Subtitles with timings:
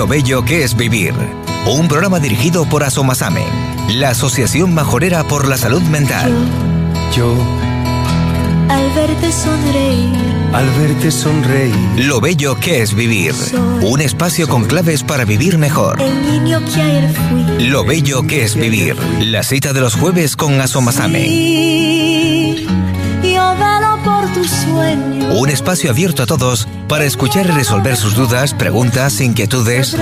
[0.00, 1.12] Lo bello que es vivir.
[1.66, 3.44] Un programa dirigido por Asomasame,
[3.90, 6.32] la Asociación Majorera por la Salud Mental.
[7.14, 7.36] Yo,
[8.70, 10.16] al verte sonreír,
[10.54, 13.34] al verte sonreír, Lo bello que es vivir.
[13.82, 16.00] Un espacio con claves para vivir mejor.
[16.00, 17.66] el niño que ayer fui.
[17.68, 18.96] Lo bello que es vivir.
[19.20, 21.26] La cita de los jueves con Asomasame.
[21.26, 22.66] Y
[25.32, 29.96] Un espacio abierto a todos para escuchar y resolver sus dudas, preguntas, inquietudes.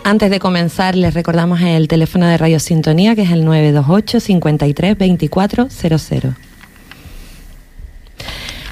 [0.04, 4.98] Antes de comenzar, les recordamos el teléfono de Radio Sintonía, que es el 928 53
[4.98, 6.34] 24 00.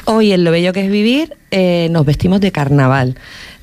[0.04, 3.16] Hoy en Lo Bello que es Vivir eh, nos vestimos de carnaval.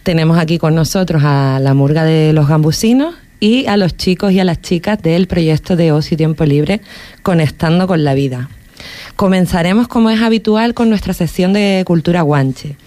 [0.04, 4.40] Tenemos aquí con nosotros a la murga de los gambusinos y a los chicos y
[4.40, 6.82] a las chicas del proyecto de Ocio y Tiempo Libre
[7.24, 8.50] Conectando con la Vida.
[9.20, 12.78] Comenzaremos, como es habitual, con nuestra sección de Cultura Guanche.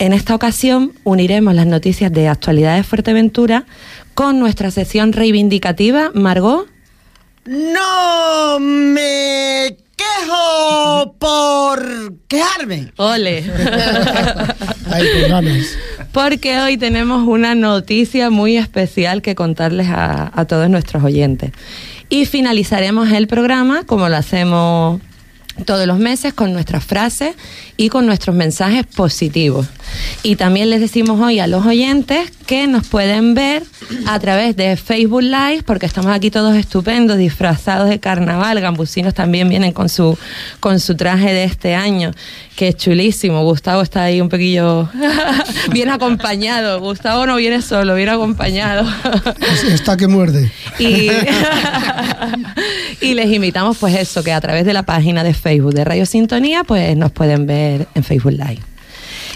[0.00, 3.66] En esta ocasión uniremos las noticias de actualidad de Fuerteventura
[4.12, 6.10] con nuestra sección reivindicativa.
[6.12, 6.66] Margot,
[7.44, 12.90] No me quejo por quejarme.
[12.96, 13.42] ole.
[15.28, 15.66] Ganas.
[16.10, 21.52] Porque hoy tenemos una noticia muy especial que contarles a, a todos nuestros oyentes.
[22.08, 25.00] Y finalizaremos el programa, como lo hacemos
[25.64, 27.34] todos los meses, con nuestras frases
[27.76, 29.66] y con nuestros mensajes positivos.
[30.22, 33.64] Y también les decimos hoy a los oyentes que nos pueden ver
[34.06, 38.60] a través de Facebook Live, porque estamos aquí todos estupendos, disfrazados de carnaval.
[38.60, 40.16] Gambusinos también vienen con su,
[40.60, 42.12] con su traje de este año,
[42.54, 43.42] que es chulísimo.
[43.42, 44.88] Gustavo está ahí un poquillo
[45.72, 46.80] bien acompañado.
[46.80, 48.88] Gustavo no viene solo, viene acompañado.
[49.68, 50.52] Está que muerde.
[50.78, 51.10] Y,
[53.00, 56.06] y les invitamos pues eso, que a través de la página de Facebook de Radio
[56.06, 58.58] Sintonía pues nos pueden ver en Facebook Live.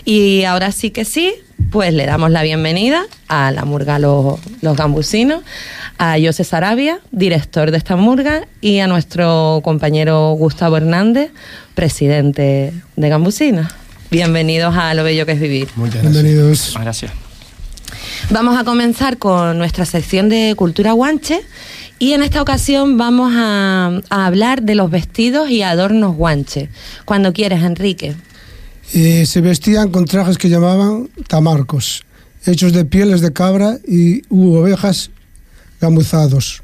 [0.04, 1.34] Y ahora sí que sí,
[1.70, 5.44] pues le damos la bienvenida a la murga Los, los Gambusinos,
[5.98, 11.30] a José Sarabia, director de esta murga, y a nuestro compañero Gustavo Hernández,
[11.76, 13.72] presidente de Gambusinos.
[14.10, 15.68] Bienvenidos a Lo Bello que es Vivir.
[15.76, 16.12] Muchas gracias.
[16.12, 16.76] Bienvenidos.
[16.80, 17.12] Gracias.
[18.30, 21.40] Vamos a comenzar con nuestra sección de cultura guanche
[22.00, 26.70] y en esta ocasión vamos a, hablar de los vestidos y adornos guanche.
[27.04, 28.16] Cuando quieres, Enrique.
[28.94, 32.02] Eh, se vestían con trajes que llamaban tamarcos,
[32.46, 35.10] hechos de pieles de cabra y u ovejas
[35.78, 36.62] gamuzados,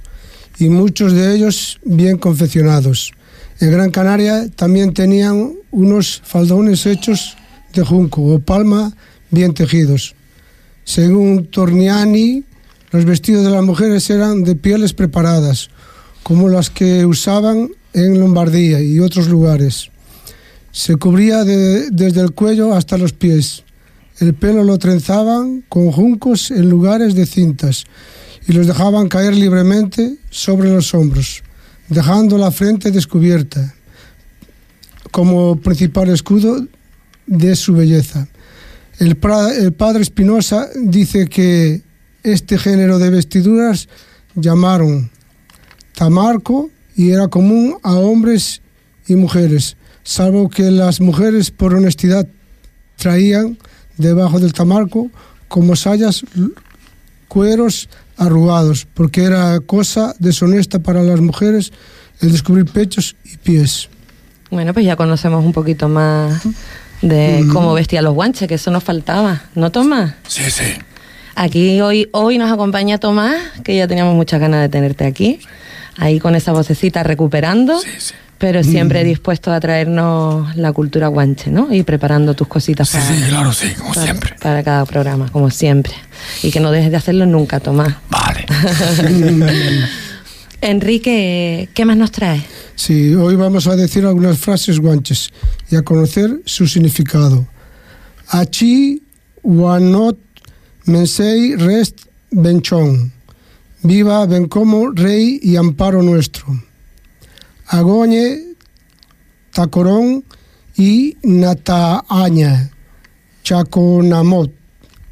[0.58, 3.12] y muchos de ellos bien confeccionados.
[3.60, 7.36] En Gran Canaria también tenían unos faldones hechos
[7.74, 8.96] de junco o palma
[9.30, 10.14] bien tejidos.
[10.84, 12.42] Según Torniani,
[12.90, 15.70] los vestidos de las mujeres eran de pieles preparadas,
[16.22, 19.90] como las que usaban en Lombardía y otros lugares.
[20.72, 23.64] Se cubría de- desde el cuello hasta los pies.
[24.18, 27.84] El pelo lo trenzaban con juncos en lugares de cintas
[28.48, 31.42] y los dejaban caer libremente sobre los hombros,
[31.88, 33.74] dejando la frente descubierta
[35.10, 36.66] como principal escudo
[37.26, 38.28] de su belleza.
[38.98, 39.18] El,
[39.58, 41.82] el padre Espinosa dice que
[42.26, 43.88] este género de vestiduras
[44.34, 45.10] llamaron
[45.94, 48.62] tamarco y era común a hombres
[49.06, 52.26] y mujeres, salvo que las mujeres por honestidad
[52.96, 53.58] traían
[53.96, 55.10] debajo del tamarco
[55.48, 56.24] como sayas
[57.28, 61.72] cueros arrugados, porque era cosa deshonesta para las mujeres
[62.20, 63.88] el descubrir pechos y pies.
[64.50, 66.42] Bueno, pues ya conocemos un poquito más
[67.02, 70.14] de cómo vestían los guanches, que eso nos faltaba, ¿no, Tomás?
[70.26, 70.64] Sí, sí.
[71.38, 75.38] Aquí hoy, hoy nos acompaña Tomás, que ya teníamos muchas ganas de tenerte aquí,
[75.98, 78.14] ahí con esa vocecita recuperando, Sí, sí.
[78.38, 81.72] pero siempre dispuesto a traernos la cultura guanche, ¿no?
[81.74, 84.36] Y preparando tus cositas Sí, para, sí, claro, sí, como para- siempre.
[84.40, 85.92] para cada programa, como siempre.
[86.42, 87.94] Y que no dejes de hacerlo nunca, Tomás.
[88.08, 88.46] Vale.
[90.62, 92.44] Enrique, ¿qué más nos traes?
[92.76, 95.30] Sí, hoy vamos a decir algunas frases guanches
[95.70, 97.46] y a conocer su significado.
[98.28, 99.02] Achi
[99.42, 100.18] wanot
[100.86, 103.12] mensei rest benchon.
[103.82, 106.46] Viva Bencomo, rey y amparo nuestro.
[107.66, 108.54] Agoñe
[109.52, 110.24] tacorón
[110.76, 112.70] y nataaña.
[113.44, 114.52] Chaconamot.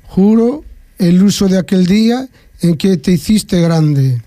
[0.08, 0.64] Juro
[0.98, 2.28] el uso de aquel día
[2.60, 4.22] en que te hiciste grande.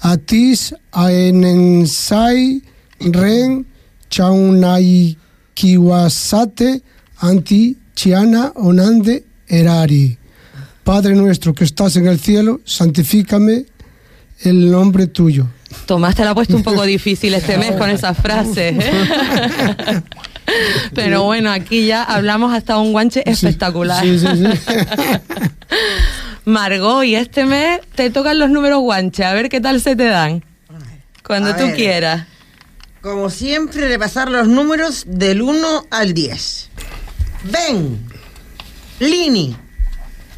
[0.00, 2.62] Atis aenensai
[3.00, 3.66] ren
[4.10, 5.16] chaunai
[5.54, 6.82] kiwasate
[7.20, 10.18] anti chiana onande erari.
[10.86, 13.64] Padre nuestro que estás en el cielo, santifícame
[14.42, 15.48] el nombre tuyo.
[15.84, 18.76] Tomás te la ha puesto un poco difícil este mes con esas frases.
[18.78, 18.92] ¿eh?
[20.94, 24.00] Pero bueno, aquí ya hablamos hasta un guanche espectacular.
[24.04, 24.44] Sí, sí, sí.
[26.44, 30.04] Margot, y este mes te tocan los números guanche, a ver qué tal se te
[30.04, 30.44] dan.
[31.26, 31.74] Cuando A tú ver.
[31.74, 32.26] quieras.
[33.00, 36.68] Como siempre, repasar los números del 1 al 10.
[37.42, 37.98] Ben,
[39.00, 39.56] Lini,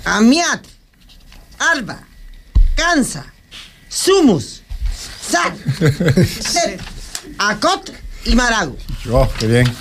[0.04, 0.64] Amiat,
[1.58, 2.00] Alba,
[2.76, 3.26] Kansa,
[3.88, 4.62] Sumus,
[5.20, 5.54] Sat,
[6.26, 6.80] Set,
[7.38, 7.92] Akot
[8.24, 8.76] y Marago.
[9.10, 9.74] Oh, qué bien.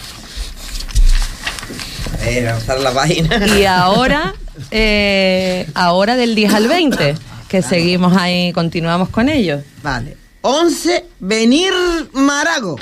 [2.21, 3.45] Era usar la página.
[3.57, 4.33] Y ahora,
[4.71, 7.15] eh, ahora del 10 al 20,
[7.47, 9.63] que seguimos ahí, continuamos con ellos.
[9.81, 10.17] Vale.
[10.41, 11.73] 11, Venir
[12.13, 12.77] Marago.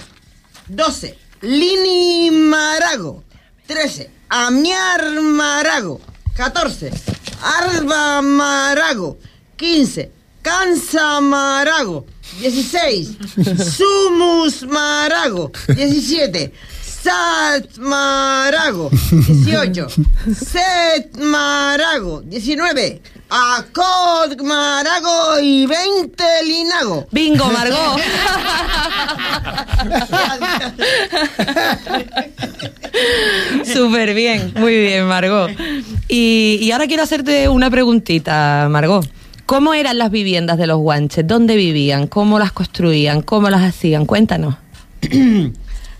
[0.67, 3.23] 12, Lini Marago.
[3.67, 6.01] 13, Amiar Marago.
[6.35, 6.91] 14,
[7.43, 9.17] Alba Marago.
[9.57, 10.09] 15,
[10.43, 12.05] Cansa Marago.
[12.39, 13.17] 16,
[13.75, 15.51] Sumus Marago.
[15.67, 16.51] 17,
[16.81, 18.89] Sat Marago.
[18.89, 19.89] 18,
[20.33, 22.21] Set Marago.
[22.27, 27.07] 19, Acod Marago y 20 Linago.
[27.11, 27.99] Bingo, Margot.
[33.65, 35.51] Súper bien, muy bien, Margot.
[36.07, 39.09] Y, y ahora quiero hacerte una preguntita, Margot.
[39.45, 41.27] ¿Cómo eran las viviendas de los guanches?
[41.27, 42.07] ¿Dónde vivían?
[42.07, 43.21] ¿Cómo las construían?
[43.21, 44.05] ¿Cómo las hacían?
[44.05, 44.55] Cuéntanos.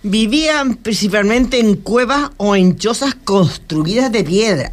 [0.08, 4.72] Vivían principalmente en cuevas o en chozas construidas de piedra,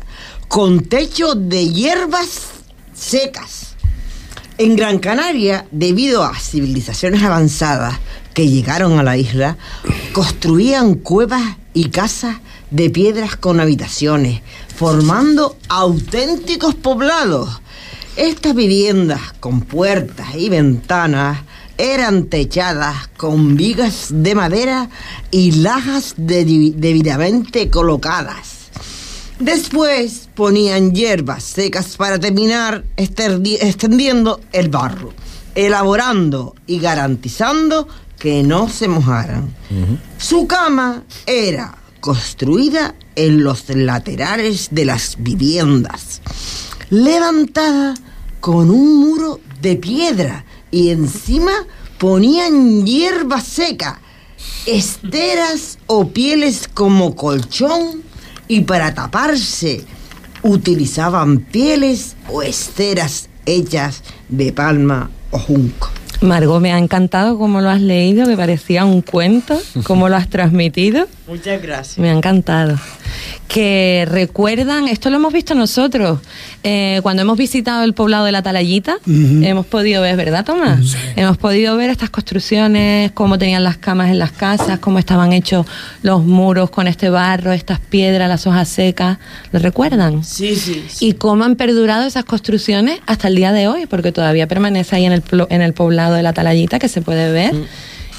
[0.53, 2.43] con techo de hierbas
[2.93, 3.69] secas.
[4.59, 7.99] En Gran Canaria, debido a civilizaciones avanzadas
[8.35, 9.57] que llegaron a la isla,
[10.13, 12.37] construían cuevas y casas
[12.71, 14.43] de piedras con habitaciones,
[14.77, 17.63] formando auténticos poblados.
[18.17, 21.39] Estas viviendas con puertas y ventanas
[21.79, 24.91] eran techadas con vigas de madera
[25.31, 28.62] y lajas de- debidamente colocadas.
[29.43, 35.13] Después ponían hierbas secas para terminar extendiendo el barro,
[35.57, 37.89] elaborando y garantizando
[38.21, 39.53] que no se mojaran.
[40.17, 46.23] Su cama era construida en los laterales de las viviendas,
[46.91, 47.95] levantada
[48.39, 51.67] con un muro de piedra y encima
[51.99, 54.01] ponían hierba seca,
[54.67, 58.12] esteras o pieles como colchón
[58.53, 59.83] y para taparse
[60.43, 65.89] utilizaban pieles o esteras hechas de palma o junco.
[66.21, 70.29] Margot, me ha encantado cómo lo has leído, que parecía un cuento, cómo lo has
[70.29, 71.07] transmitido.
[71.27, 71.99] Muchas gracias.
[71.99, 72.79] Me ha encantado.
[73.49, 76.21] Que recuerdan, esto lo hemos visto nosotros,
[76.65, 80.97] eh, cuando hemos visitado el poblado de la Talayita, hemos podido ver, ¿verdad, Tomás?
[81.17, 85.67] Hemos podido ver estas construcciones, cómo tenían las camas en las casas, cómo estaban hechos
[86.03, 89.19] los muros con este barro, estas piedras, las hojas secas.
[89.51, 90.25] ¿Lo recuerdan?
[90.25, 90.85] Sí, sí.
[90.89, 91.09] sí.
[91.09, 95.05] Y cómo han perdurado esas construcciones hasta el día de hoy, porque todavía permanece ahí
[95.05, 97.55] en el, en el poblado de la Talayita, que se puede ver,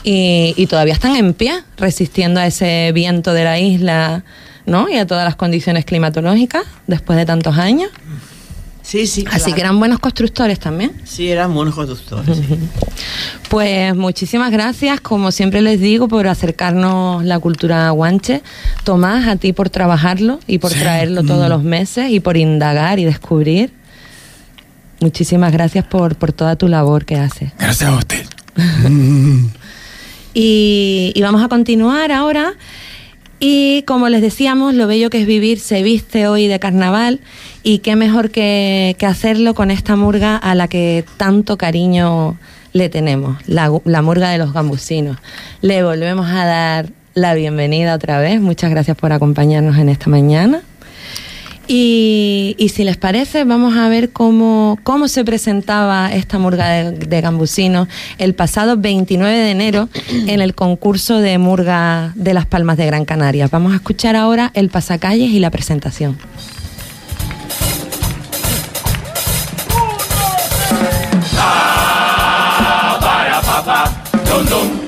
[0.04, 4.24] y, y todavía están en pie, resistiendo a ese viento de la isla,
[4.66, 4.90] ¿no?
[4.90, 7.90] Y a todas las condiciones climatológicas, después de tantos años.
[8.82, 9.24] Sí, sí.
[9.30, 9.56] Así claro.
[9.56, 10.92] que eran buenos constructores también.
[11.06, 12.38] Sí, eran buenos conductores.
[12.38, 12.44] sí.
[13.50, 18.42] Pues muchísimas gracias, como siempre les digo, por acercarnos la cultura guanche.
[18.84, 20.80] Tomás, a ti por trabajarlo y por Sí.
[20.80, 23.72] traerlo todos los meses y por indagar y descubrir.
[25.02, 27.52] Muchísimas gracias por, por toda tu labor que haces.
[27.60, 28.26] Gracias a usted.
[30.36, 32.54] Y, y vamos a continuar ahora.
[33.46, 37.20] Y como les decíamos, lo bello que es vivir se viste hoy de carnaval
[37.62, 42.38] y qué mejor que, hacerlo con esta murga a la que tanto cariño
[42.72, 45.18] le tenemos, la, la murga de los gambusinos.
[45.60, 48.40] Le volvemos a dar la bienvenida otra vez.
[48.40, 50.62] Muchas gracias por acompañarnos en esta mañana.
[51.76, 57.22] Y, si les parece, vamos a ver cómo, cómo se presentaba esta murga de, de
[57.22, 57.88] gambusinos
[58.20, 59.90] el pasado 29 de enero
[60.28, 63.48] en el concurso de murga de Las Palmas de Gran Canaria.
[63.52, 66.16] Vamos a escuchar ahora el pasacalles y la presentación.
[73.02, 74.83] para papá,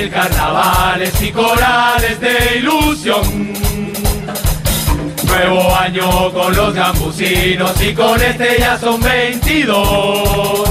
[0.00, 3.52] mil carnavales y corales de ilusión.
[5.24, 10.70] Nuevo año con los gambusinos y con este ya son 22.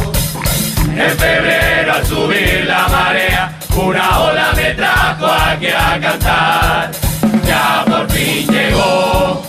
[0.95, 6.91] En febrero al subir la marea, una ola me trajo aquí a cantar.
[7.45, 9.43] Ya por fin llegó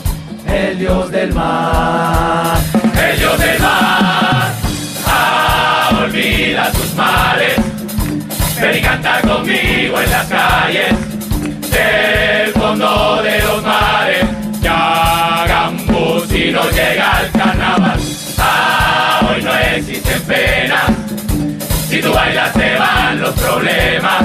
[0.46, 2.58] el dios del mar,
[3.02, 4.52] el dios del mar.
[5.06, 7.54] Ah, olvida tus males,
[8.60, 10.94] ven y canta conmigo en las calles
[11.70, 14.24] del fondo de los mares.
[14.60, 18.00] Ya Gambusino llega el carnaval.
[18.38, 20.90] Ah, hoy no existen penas.
[21.88, 24.24] Si tú bailas te van los problemas.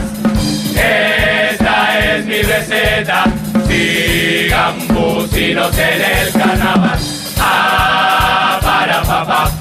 [0.75, 3.23] Esta es mi receta.
[3.67, 6.99] Si gambusinos en el carnaval.
[7.39, 9.51] Ah, para papá,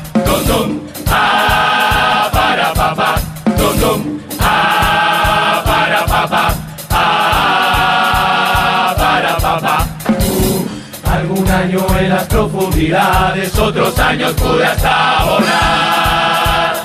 [12.04, 16.82] en las profundidades, otros años pude hasta volar.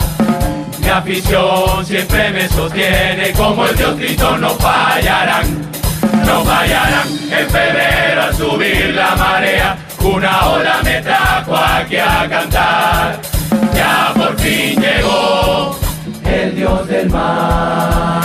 [0.80, 5.70] Mi afición siempre me sostiene, como el dios Cristo no fallarán,
[6.26, 7.08] no fallarán.
[7.32, 13.20] En febrero al subir la marea, una ola me trajo aquí a cantar.
[13.76, 15.78] Ya por fin llegó
[16.24, 18.24] el dios del mar,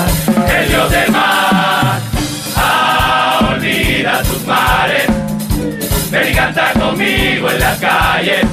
[0.49, 2.01] el dios del mar.
[2.57, 5.07] Ah, olvida tus mares,
[6.15, 8.47] ven y canta conmigo en las calles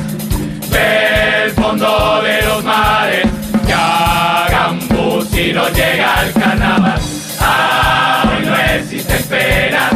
[0.69, 3.27] del fondo de los mares.
[3.67, 6.99] Ya Gambusino llega al carnaval.
[7.39, 9.91] Ah, hoy no existen penas.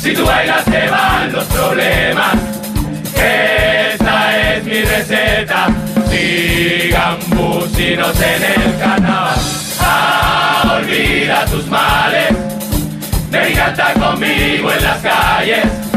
[0.00, 2.34] Si tú bailas te van los problemas.
[3.14, 5.68] Esta es mi receta.
[6.08, 9.38] Si Gambusinos en el carnaval.
[9.80, 12.30] Ah, olvida tus males.
[13.30, 15.90] Ven y canta conmigo en las calles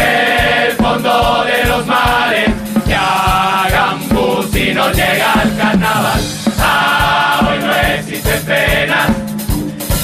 [0.00, 2.50] del fondo de los mares
[2.86, 6.20] que hagan bus llega al carnaval.
[6.58, 9.10] Ah, hoy no existen penas,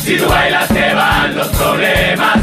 [0.04, 2.38] si tú bailas te van los problemas.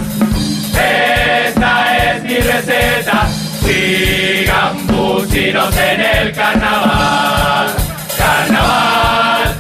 [0.74, 3.28] Esta es mi receta,
[3.64, 6.34] sigan businos en el.
[6.34, 7.68] Carnaval,
[8.18, 9.56] carnaval,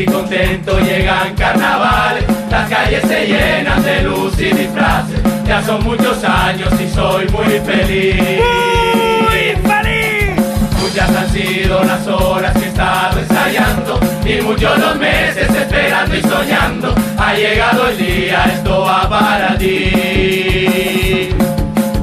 [0.00, 5.20] y contento, llegan carnavales, las calles se llenan de luz y disfraces.
[5.46, 8.16] Ya son muchos años y soy muy feliz.
[9.20, 10.40] Muy feliz.
[10.80, 16.22] Muchas han sido las horas que he estado ensayando y muchos los meses esperando y
[16.22, 16.94] soñando.
[17.18, 19.90] Ha llegado el día, esto va para ti.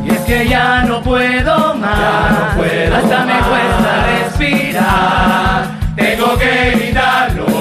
[0.05, 2.55] Y es que ya no puedo más,
[2.93, 5.65] hasta me cuesta respirar.
[5.95, 7.56] Tengo que gritarlo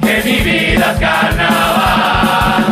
[0.00, 2.64] que mi vida es carnaval.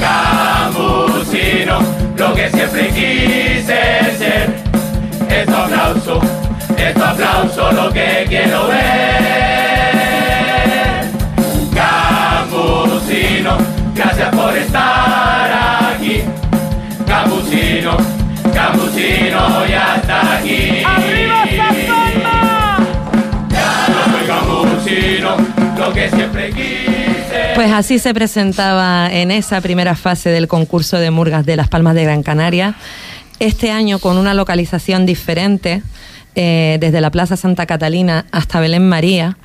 [0.00, 1.78] Camusino,
[2.16, 4.54] lo que siempre quise ser.
[5.28, 6.20] Esto aplauso,
[6.76, 9.04] esto aplauso, lo que quiero ver.
[11.74, 13.58] Camusino,
[13.94, 16.22] gracias por estar aquí.
[17.06, 17.96] Camusino,
[18.52, 20.82] Camusino ya está aquí.
[20.84, 22.78] ¡Arriba, Santana!
[23.88, 25.43] Yo soy Camusino
[25.92, 27.52] le quise.
[27.54, 31.94] Pues así se presentaba en esa primera fase del concurso de Murgas de Las Palmas
[31.94, 32.74] de Gran Canaria.
[33.38, 35.82] Este año con una localización diferente,
[36.34, 39.36] eh, desde la Plaza Santa Catalina hasta Belén María.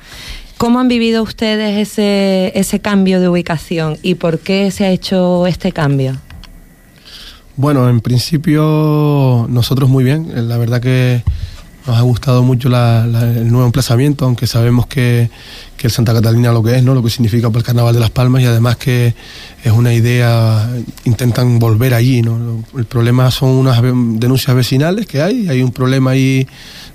[0.58, 5.46] ¿Cómo han vivido ustedes ese, ese cambio de ubicación y por qué se ha hecho
[5.46, 6.16] este cambio?
[7.56, 10.48] Bueno, en principio nosotros muy bien.
[10.48, 11.22] La verdad que
[11.90, 15.28] nos ha gustado mucho el nuevo emplazamiento, aunque sabemos que,
[15.76, 16.94] que el Santa Catalina lo que es, ¿no?
[16.94, 19.12] lo que significa para el Carnaval de las Palmas y además que
[19.64, 20.70] es una idea,
[21.04, 22.22] intentan volver allí.
[22.22, 22.62] ¿no?
[22.76, 26.46] El problema son unas denuncias vecinales que hay, hay un problema ahí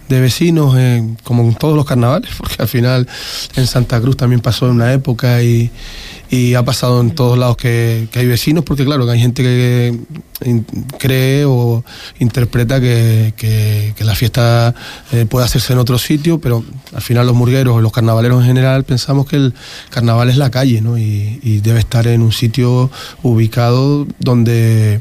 [0.07, 3.07] de vecinos, eh, como en todos los carnavales, porque al final
[3.55, 5.71] en Santa Cruz también pasó en una época y,
[6.29, 9.43] y ha pasado en todos lados que, que hay vecinos, porque claro, que hay gente
[9.43, 9.99] que
[10.97, 11.83] cree o
[12.19, 14.75] interpreta que, que- la fiesta
[15.11, 16.63] eh, puede hacerse en otro sitio, pero
[16.93, 19.53] al final los murgueros, los carnavaleros en general, pensamos que el
[19.89, 20.97] carnaval es la calle, ¿no?
[20.99, 22.91] Y, y debe estar en un sitio
[23.23, 24.99] ubicado donde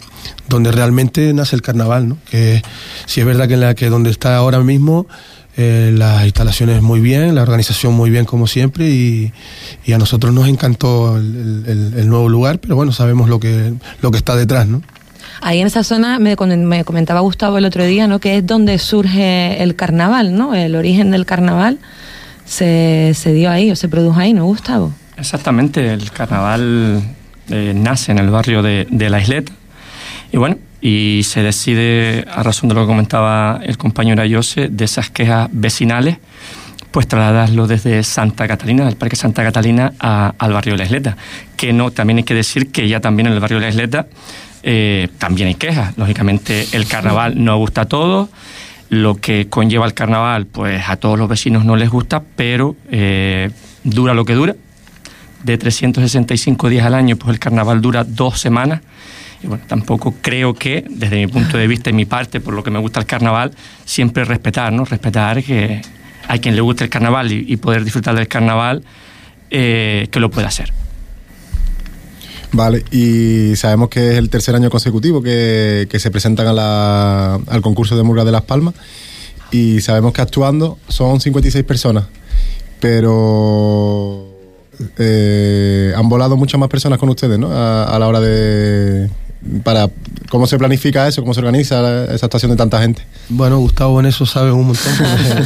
[0.49, 2.19] donde realmente nace el carnaval, ¿no?
[2.31, 2.63] Que
[3.07, 5.07] si es verdad que en la que donde está ahora mismo
[5.57, 9.33] eh, las instalaciones muy bien, la organización muy bien como siempre y,
[9.85, 13.75] y a nosotros nos encantó el, el- el nuevo lugar, pero bueno, sabemos lo que,
[14.01, 14.81] lo que está detrás, ¿no?
[15.41, 18.19] Ahí en esa zona me, me comentaba Gustavo el otro día, ¿no?
[18.19, 20.55] Que es donde surge el carnaval, ¿no?
[20.55, 21.79] El origen del carnaval
[22.45, 24.93] se, se dio ahí o se produjo ahí, ¿no, Gustavo?
[25.17, 27.03] Exactamente, el carnaval
[27.49, 29.53] eh, nace en el barrio de, de La Isleta
[30.33, 34.85] y bueno, y se decide, a razón de lo que comentaba el compañero Ayose, de
[34.85, 36.19] esas quejas vecinales,
[36.91, 41.17] pues trasladarlo desde Santa Catalina, del Parque Santa Catalina, al barrio de La Isleta.
[41.57, 44.09] Que no, también hay que decir que ya también en el barrio de La Isleta
[44.67, 45.97] eh, también hay quejas.
[45.99, 48.31] Lógicamente el carnaval no gusta a todos,
[48.89, 53.51] lo que conlleva el carnaval, pues a todos los vecinos no les gusta, pero eh,
[53.85, 54.57] dura lo que dura.
[55.43, 58.81] De 365 días al año, pues el carnaval dura dos semanas.
[59.43, 62.65] Y bueno, tampoco creo que, desde mi punto de vista y mi parte, por lo
[62.65, 63.51] que me gusta el carnaval,
[63.85, 64.87] siempre respetar, ¿no?
[64.87, 65.83] Respetar que
[66.27, 68.83] hay quien le guste el carnaval y, y poder disfrutar del carnaval,
[69.51, 70.73] eh, que lo pueda hacer.
[72.57, 77.35] Vale, y sabemos que es el tercer año consecutivo que, que se presentan a la-
[77.49, 78.75] al concurso de Murga de Las Palmas
[79.51, 82.05] y sabemos que actuando son 56 personas,
[82.79, 84.29] pero
[84.99, 87.51] eh, han volado muchas más personas con ustedes, ¿no?
[87.51, 89.11] A, a la hora de...
[89.63, 89.89] para
[90.35, 91.23] ¿Cómo se planifica eso?
[91.23, 93.03] ¿Cómo se organiza esa actuación de tanta gente?
[93.29, 94.93] Bueno, Gustavo en eso sabe un montón,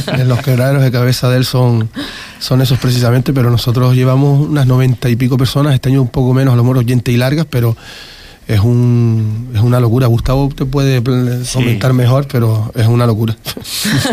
[0.05, 1.91] porque los quebraderos de cabeza de él son,
[2.39, 6.33] son esos precisamente, pero nosotros llevamos unas noventa y pico personas, este año un poco
[6.33, 7.77] menos, a lo mejor oyentes y largas, pero
[8.47, 10.07] es, un, es una locura.
[10.07, 11.03] Gustavo te puede
[11.53, 13.37] comentar mejor, pero es una locura.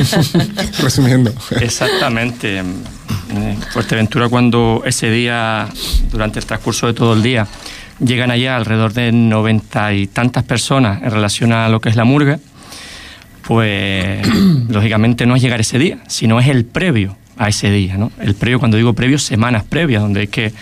[0.83, 1.33] Resumiendo.
[1.59, 2.59] Exactamente.
[2.59, 5.68] En Fuerteventura cuando ese día,
[6.11, 7.46] durante el transcurso de todo el día,
[8.01, 12.05] llegan allá alrededor de noventa y tantas personas en relación a lo que es la
[12.05, 12.39] murga,
[13.43, 14.27] pues
[14.69, 18.13] lógicamente no es llegar ese día, sino es el previo a ese día, ¿no?
[18.19, 20.53] El previo, cuando digo previo, semanas previas, donde hay que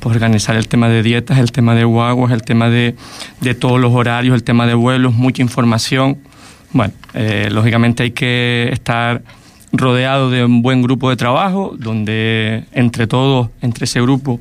[0.00, 2.94] pues, organizar el tema de dietas, el tema de guaguas, el tema de,
[3.40, 6.18] de todos los horarios, el tema de vuelos, mucha información.
[6.72, 9.22] Bueno, eh, lógicamente hay que estar
[9.72, 14.40] rodeado de un buen grupo de trabajo, donde entre todos, entre ese grupo,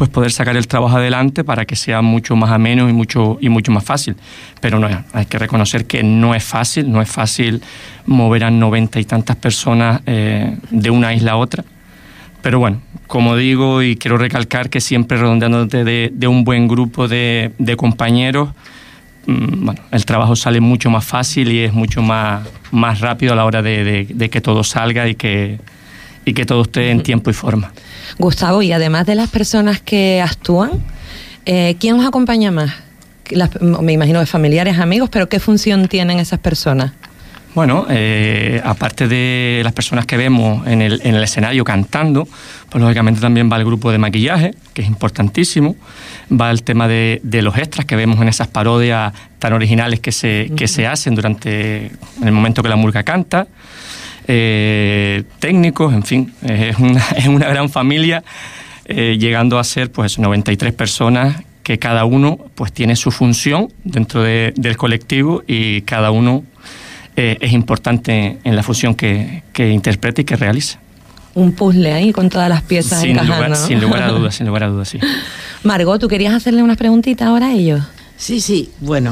[0.00, 3.50] pues poder sacar el trabajo adelante para que sea mucho más ameno y mucho, y
[3.50, 4.16] mucho más fácil.
[4.58, 7.60] Pero no, hay que reconocer que no es fácil, no es fácil
[8.06, 11.64] mover a noventa y tantas personas eh, de una isla a otra.
[12.40, 17.06] Pero bueno, como digo y quiero recalcar que siempre redondeándote de, de un buen grupo
[17.06, 18.48] de, de compañeros,
[19.26, 23.36] mm, bueno, el trabajo sale mucho más fácil y es mucho más, más rápido a
[23.36, 25.60] la hora de, de- de que todo salga y que,
[26.24, 27.70] y que todo esté en tiempo y forma.
[28.18, 30.72] Gustavo, y además de las personas que actúan,
[31.46, 32.72] eh, ¿quién os acompaña más?
[33.30, 36.92] Las- me imagino que familiares, amigos, pero ¿qué función tienen esas personas?
[37.52, 42.28] Bueno, eh, aparte de las personas que vemos en el, en el escenario cantando,
[42.68, 45.74] pues lógicamente también va el grupo de maquillaje, que es importantísimo,
[46.30, 50.12] va el tema de, de los extras que vemos en esas parodias tan originales que
[50.12, 51.86] se, que se hacen durante
[52.20, 53.48] en el momento que la murga canta,
[54.32, 58.22] eh, técnicos, en fin, es una, es una gran familia,
[58.84, 64.22] eh, llegando a ser pues 93 personas que cada uno pues tiene su función dentro
[64.22, 66.44] de- del colectivo y cada uno
[67.16, 70.78] eh, es importante en la función que, que interpreta y que realiza.
[71.34, 73.34] Un puzzle ahí con todas las piezas Sin encajando.
[73.48, 74.98] lugar, sin lugar a dudas, sin lugar a dudas, sí.
[75.64, 77.82] Margot, ¿tú querías hacerle unas preguntitas ahora a ellos?
[78.16, 79.10] Sí, sí, bueno.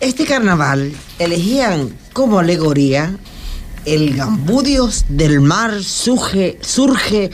[0.00, 3.12] Este carnaval elegían como alegoría
[3.86, 7.30] el Gambudios del mar surge, surge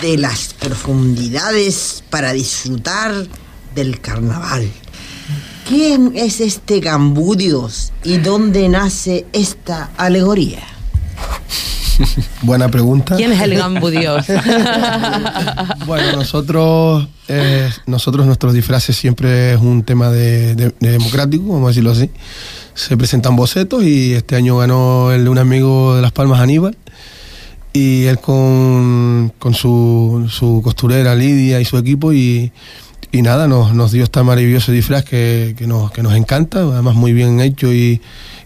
[0.00, 3.12] de las profundidades para disfrutar
[3.74, 4.68] del carnaval.
[5.68, 10.62] ¿Quién es este Gambudios y dónde nace esta alegoría?
[12.42, 13.16] Buena pregunta.
[13.16, 14.26] ¿Quién es el Gambu Dios?
[15.86, 21.64] Bueno, nosotros, eh, nosotros nuestros disfraces siempre es un tema de, de- de democrático, vamos
[21.66, 22.10] a decirlo así.
[22.74, 26.76] Se presentan bocetos y este año ganó el de un amigo de Las Palmas, Aníbal.
[27.72, 32.50] Y él con, con su, su costurera Lidia y su equipo y,
[33.12, 36.94] y nada, nos, nos dio este maravilloso disfraz que, que nos, que nos encanta, además
[36.96, 38.00] muy bien hecho y,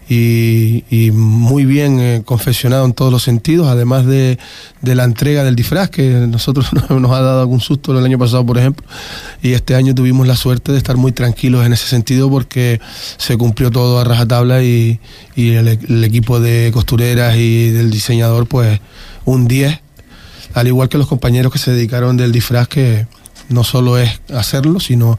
[0.07, 4.37] y, muy bien eh, confeccionado en todos los sentidos, además de,
[4.81, 8.45] de la entrega del disfraz, que nosotros nos, ha dado algún susto el año pasado,
[8.45, 8.85] por ejemplo,
[9.41, 12.79] y este año tuvimos la suerte de estar muy tranquilos en ese sentido porque
[13.17, 14.99] se cumplió todo a rajatabla y,
[15.35, 18.79] y el equipo de costureras y del diseñador, pues
[19.25, 19.79] un 10,
[20.53, 23.07] al igual que los compañeros que se dedicaron del disfraz que
[23.49, 25.17] no solo es hacerlo, sino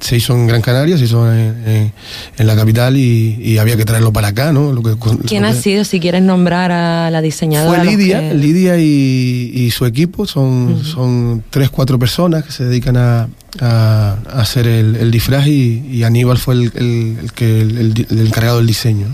[0.00, 1.92] se hizo en Gran Canaria, se hizo en, en-
[2.38, 4.72] en la capital y, y había que traerlo para acá, ¿no?
[4.72, 7.82] Lo que, ¿Quién lo ha que- sido, si quieres nombrar a la diseñadora?
[7.84, 12.64] Fue Lidia, que- Lidia y, y su equipo, son, son tres, cuatro personas que se
[12.64, 13.28] dedican a,
[13.60, 18.06] a- a hacer el, el disfraz y, y Aníbal fue el, el- el que, el,
[18.26, 19.06] encargado del diseño.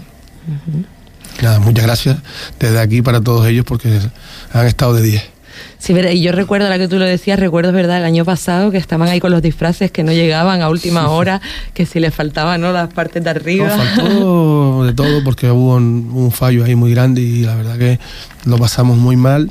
[1.42, 2.16] Nada, muchas gracias
[2.58, 4.00] desde aquí para todos ellos porque
[4.52, 5.22] han estado de 10.
[5.78, 7.98] Sí, y yo recuerdo, la que tú lo decías, recuerdo, ¿verdad?
[7.98, 11.40] El año pasado que estaban ahí con los disfraces que no llegaban a última hora,
[11.74, 12.72] que si les faltaban, ¿no?
[12.72, 13.68] Las partes de arriba.
[13.68, 17.78] No, faltó de todo porque hubo un, un fallo ahí muy grande y la verdad
[17.78, 17.98] que
[18.44, 19.50] lo pasamos muy mal.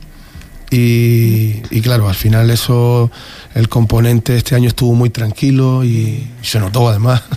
[0.71, 3.11] Y, y claro, al final eso,
[3.53, 7.23] el componente este año estuvo muy tranquilo y se notó además.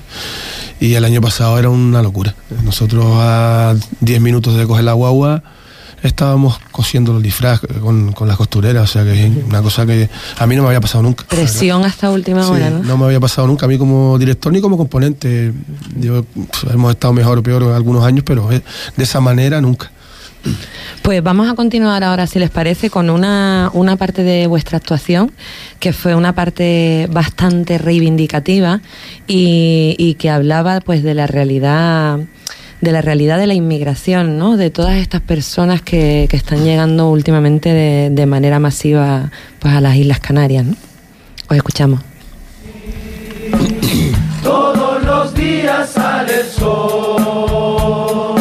[0.81, 2.37] Y el año pasado era una locura.
[2.63, 5.43] Nosotros a 10 minutos de coger la guagua
[6.09, 10.09] estábamos cosiendo el disfraz con, con las costureras, o sea que es una cosa que
[10.39, 11.25] a mí no me había pasado nunca.
[11.29, 11.45] verdad.
[11.45, 12.83] Presión hasta última Sí, hora, ¿no?
[12.83, 15.53] no me había pasado nunca a mí como director ni como componente.
[15.99, 18.63] Yo, pf, hemos estado mejor o peor en algunos años, pero eh,
[18.97, 19.91] de esa manera nunca.
[21.03, 25.33] Pues vamos a continuar ahora, si les parece, con una, una parte de vuestra actuación,
[25.81, 28.81] que fue una parte bastante reivindicativa
[29.27, 32.21] y, y que hablaba pues de la realidad
[32.81, 34.57] de la realidad de la inmigración, ¿no?
[34.57, 39.97] De todas estas personas que, están llegando últimamente de, de manera masiva pues a las
[39.97, 40.77] Islas Canarias, ¿no?
[41.49, 42.01] Os escuchamos.
[44.43, 48.37] Todos los días sale el sol,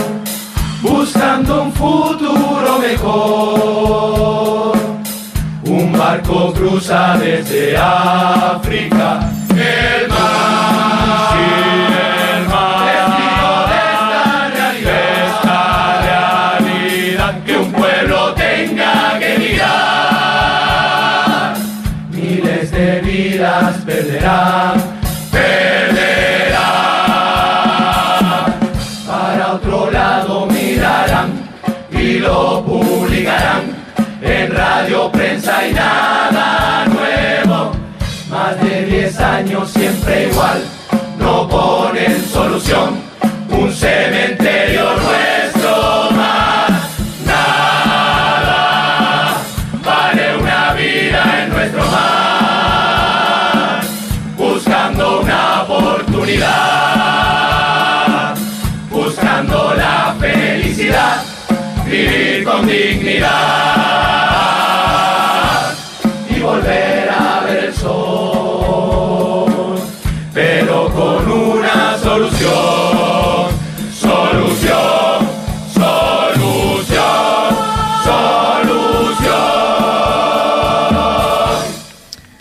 [0.82, 4.78] buscando un futuro mejor.
[5.65, 9.37] Un barco cruza desde África
[25.31, 25.95] perderán.
[29.07, 31.49] Para otro lado mirarán
[31.91, 33.63] y lo publicarán
[34.21, 37.71] en radio, prensa y nada nuevo.
[38.29, 40.61] Más de 10 años siempre igual,
[41.17, 43.07] no ponen solución.
[58.89, 61.23] Buscando la felicidad,
[61.86, 63.76] vivir con dignidad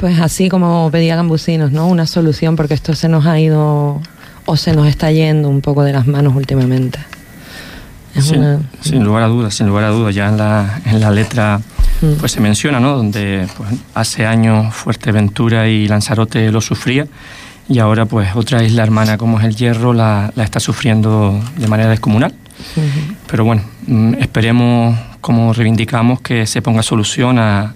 [0.06, 1.88] Pues así como pedía Gambusinos, ¿no?
[1.88, 4.00] Una solución porque esto se nos ha ido
[4.44, 7.00] o se nos está yendo un poco de las manos últimamente.
[8.14, 10.14] Es Sí, una- Sin lugar a dudas, sin lugar a dudas.
[10.14, 11.60] Ya en la, en la letra
[12.20, 12.96] pues se menciona, ¿no?
[12.96, 17.08] Donde pues, hace años Fuerteventura y Lanzarote lo sufría
[17.68, 21.66] y ahora pues otra isla hermana como es el Hierro la, la está sufriendo de
[21.66, 22.32] manera descomunal.
[23.26, 27.74] Pero bueno, mm, esperemos, como reivindicamos, que se ponga solución a,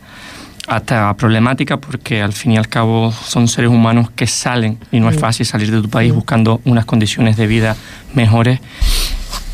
[0.71, 5.01] a esta problemática porque al fin y al cabo son seres humanos que salen y
[5.01, 7.77] no es fácil salir de tu país buscando unas condiciones de vida
[8.15, 8.61] mejores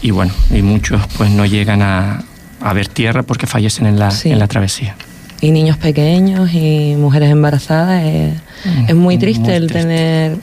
[0.03, 2.23] y bueno, y muchos pues no llegan a,
[2.61, 4.31] a ver tierra porque fallecen en la, Sí.
[4.31, 4.95] en la travesía.
[5.41, 8.03] Y niños pequeños y mujeres embarazadas.
[8.05, 9.81] eh, Mm, es muy triste muy el triste.
[9.83, 10.37] tener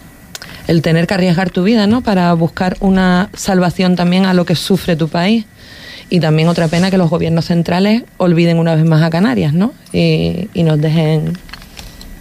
[0.67, 2.01] el tener que arriesgar tu vida, ¿no?
[2.01, 5.45] Para buscar una salvación también a lo que sufre tu país.
[6.09, 9.73] Y también otra pena que los gobiernos centrales olviden una vez más a Canarias, ¿no?
[9.91, 11.33] Y, y nos dejen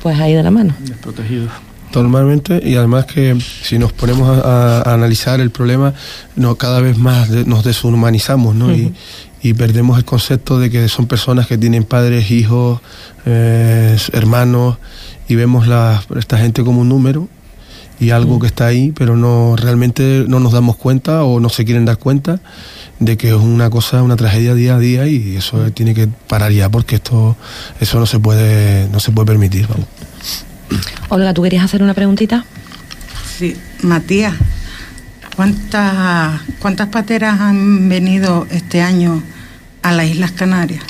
[0.03, 0.75] pues ahí de la mano.
[0.81, 1.51] Desprotegidos.
[1.95, 5.93] Normalmente, y además que si nos ponemos a, a analizar el problema,
[6.37, 8.75] no, cada vez más de- nos deshumanizamos, ¿no?
[8.75, 8.95] y,
[9.43, 12.81] y perdemos el concepto de que son personas que tienen padres, hijos,
[13.27, 14.79] eh, hermanos,
[15.29, 17.29] y vemos la, esta gente como un número
[18.03, 21.65] y algo que está ahí, pero no realmente no nos damos cuenta o no se
[21.65, 22.41] quieren dar cuenta
[22.99, 26.51] de que es una cosa, una tragedia día a día y eso tiene que parar
[26.51, 27.37] ya porque esto,
[27.79, 29.87] eso no se puede, no se puede permitir, vamos.
[31.11, 32.45] Olga, ¿tú querías hacer una preguntita?
[33.39, 34.35] Sí, Matías,
[35.37, 39.23] ¿cuántas, ¿cuántas pateras han venido este año
[39.83, 40.83] a las Islas Canarias?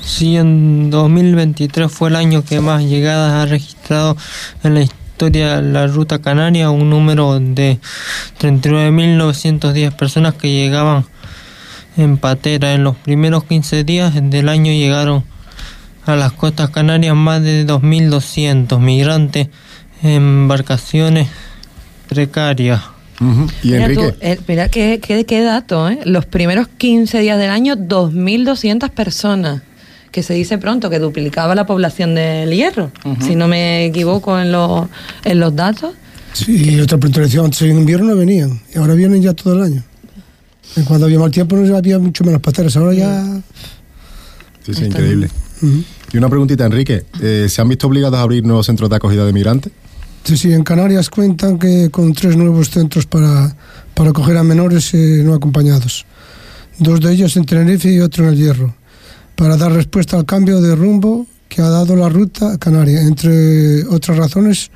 [0.00, 4.16] Sí, en 2023 fue el año que más llegadas ha registrado
[4.64, 7.78] en la historia de la ruta canaria, un número de
[8.40, 11.04] 39.910 personas que llegaban
[11.96, 12.72] en patera.
[12.74, 15.24] En los primeros 15 días del año llegaron
[16.06, 19.48] a las costas canarias más de 2.200 migrantes
[20.02, 21.28] en embarcaciones
[22.08, 22.80] precarias.
[23.62, 26.00] Y mira, Enrique, tú, eh, mira qué, qué- qué dato, ¿eh?
[26.04, 29.62] Los primeros 15 días del año, 2.200 personas.
[30.12, 32.92] Que se dice pronto que duplicaba la población del hierro,
[33.26, 34.86] si no me equivoco en, los
[35.24, 35.94] en los datos.
[36.34, 39.82] Sí, y otra pretensión, antes en invierno venían y ahora vienen ya todo el año.
[40.76, 43.40] Y cuando había mal tiempo no había mucho menos pateras, ahora ya...
[44.64, 45.28] sí, sí, increíble.
[46.12, 49.24] Y una preguntita, Enrique, eh, ¿se han visto obligados a abrir nuevos centros de acogida
[49.24, 49.72] de migrantes?
[50.24, 53.56] Sí, sí, en Canarias cuentan que con tres nuevos centros para,
[53.94, 56.04] para acoger a menores eh, no acompañados.
[56.78, 58.74] Dos de ellos en Tenerife y otro en el Hierro,
[59.42, 64.16] para dar respuesta al cambio de rumbo que ha dado la ruta canaria, entre otras
[64.16, 64.70] razones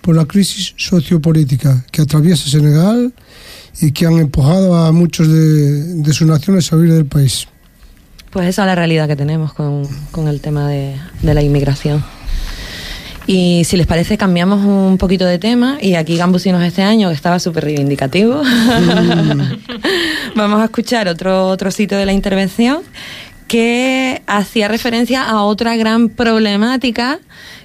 [0.00, 3.12] por la crisis sociopolítica que atraviesa Senegal
[3.80, 7.48] y que han empujado a muchos de, de sus naciones a huir del país.
[8.30, 12.04] Pues esa es la realidad que tenemos con, con el tema de, de la inmigración.
[13.26, 15.78] Y si les parece, cambiamos un poquito de tema.
[15.80, 18.42] Y aquí Gambusinos este año, que estaba súper reivindicativo.
[20.36, 22.82] Vamos a escuchar otro trocito de la intervención
[23.48, 27.20] que hacía referencia a otra gran problemática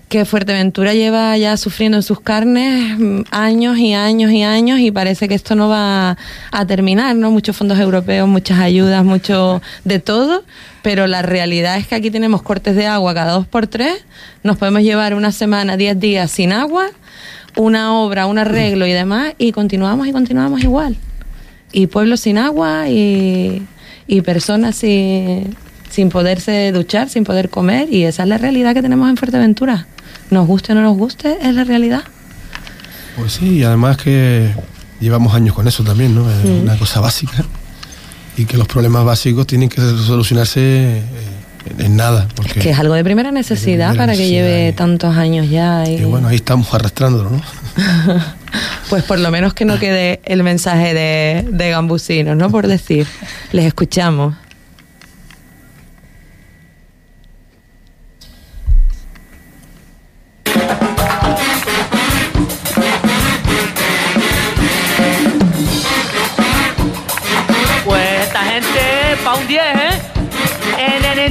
[0.09, 4.91] que Fuerteventura lleva ya sufriendo en sus carnes mm, años y años y años y
[4.91, 6.17] parece que esto no va
[6.51, 7.29] a terminar, ¿no?
[7.29, 10.43] Muchos fondos europeos, muchas ayudas, mucho de todo,
[10.81, 14.05] pero la realidad es que aquí tenemos cortes de agua cada dos por tres,
[14.43, 16.87] nos podemos llevar una semana, diez días sin agua,
[17.57, 20.95] una obra, un arreglo y demás y continuamos y continuamos igual.
[21.73, 23.61] Y pueblos sin agua y,
[24.07, 25.57] y personas sin,
[25.89, 29.87] sin poderse duchar, sin poder comer y esa es la realidad que tenemos en Fuerteventura.
[30.29, 32.03] Nos guste o no nos guste, es la realidad.
[33.17, 34.51] Pues sí, y además que
[34.99, 36.29] llevamos años con eso también, ¿no?
[36.29, 36.61] Es Mm.
[36.63, 37.43] una cosa básica.
[38.37, 40.59] Y que los problemas básicos tienen que solucionarse
[40.99, 41.01] eh,
[41.79, 42.27] en, nada.
[42.35, 45.83] Porque, Que es algo de primera necesidad primera para que lleve tantos años ya.
[45.89, 47.41] Y, y bueno, ahí estamos arrastrándolo, ¿no?
[48.89, 52.51] pues por lo menos que no quede el mensaje de, de gambusinos, ¿no?
[52.51, 53.07] Por decir,
[53.51, 54.35] les escuchamos.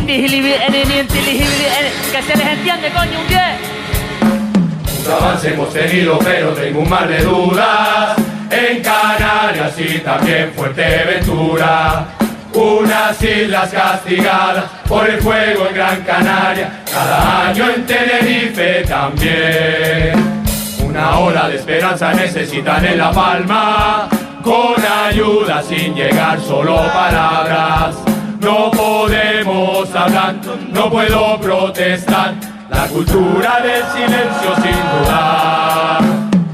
[0.07, 0.29] Que
[2.23, 3.41] se les entiende, coño, un 10.
[4.99, 8.17] Mucho avance hemos tenido, pero tengo un mar de dudas.
[8.49, 12.07] En Canarias y también Fuerteventura.
[12.55, 16.85] Unas islas castigadas por el fuego en Gran Canaria.
[16.91, 20.45] Cada año en Tenerife también.
[20.85, 24.09] Una ola de esperanza necesitan en La Palma.
[24.43, 28.16] Con ayuda sin llegar solo palabras.
[28.41, 30.35] No podemos hablar,
[30.73, 32.35] no puedo protestar.
[32.71, 36.01] La cultura del silencio sin dudar.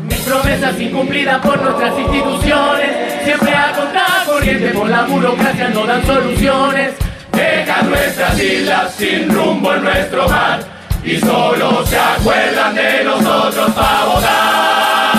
[0.04, 6.94] Mis promesas incumplidas por nuestras instituciones, siempre a contracorriente por la burocracia no dan soluciones.
[7.32, 10.60] Dejan nuestras islas sin rumbo en nuestro mar
[11.04, 15.12] y solo se acuerdan de nosotros para votar.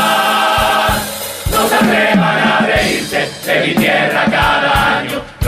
[1.52, 4.62] No se atrevan a reírse de mi tierra año,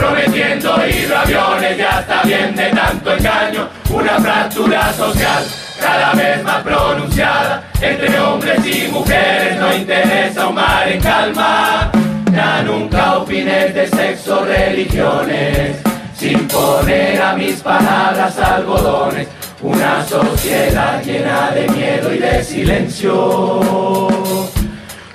[0.06, 3.68] prometiendo hidroaviones, ya está bien de tanto engaño.
[3.90, 5.44] Una fractura social
[5.80, 11.90] cada vez más pronunciada entre hombres y mujeres, no interesa un mar en calma.
[12.32, 15.78] Ya nunca opines de sexo, religiones,
[16.16, 19.28] sin poner a mis palabras algodones.
[19.62, 24.06] Una sociedad llena de miedo y de silencio.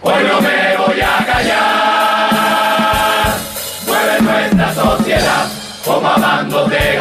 [0.04, 0.71] Hoy no me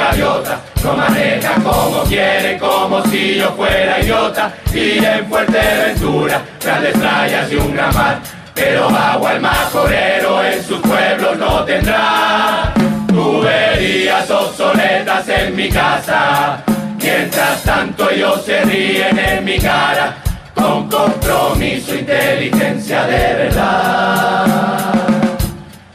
[0.01, 4.53] gaviota, no maneja como quiere, como si yo fuera idiota.
[4.73, 8.19] Y en Fuerteventura, grandes playas y un gran mar,
[8.55, 12.73] pero agua el majorero en sus pueblos no tendrá.
[13.09, 16.63] Tuberías obsoletas en mi casa,
[16.97, 20.17] mientras tanto ellos se ríen en mi cara,
[20.55, 25.10] con compromiso, inteligencia de verdad.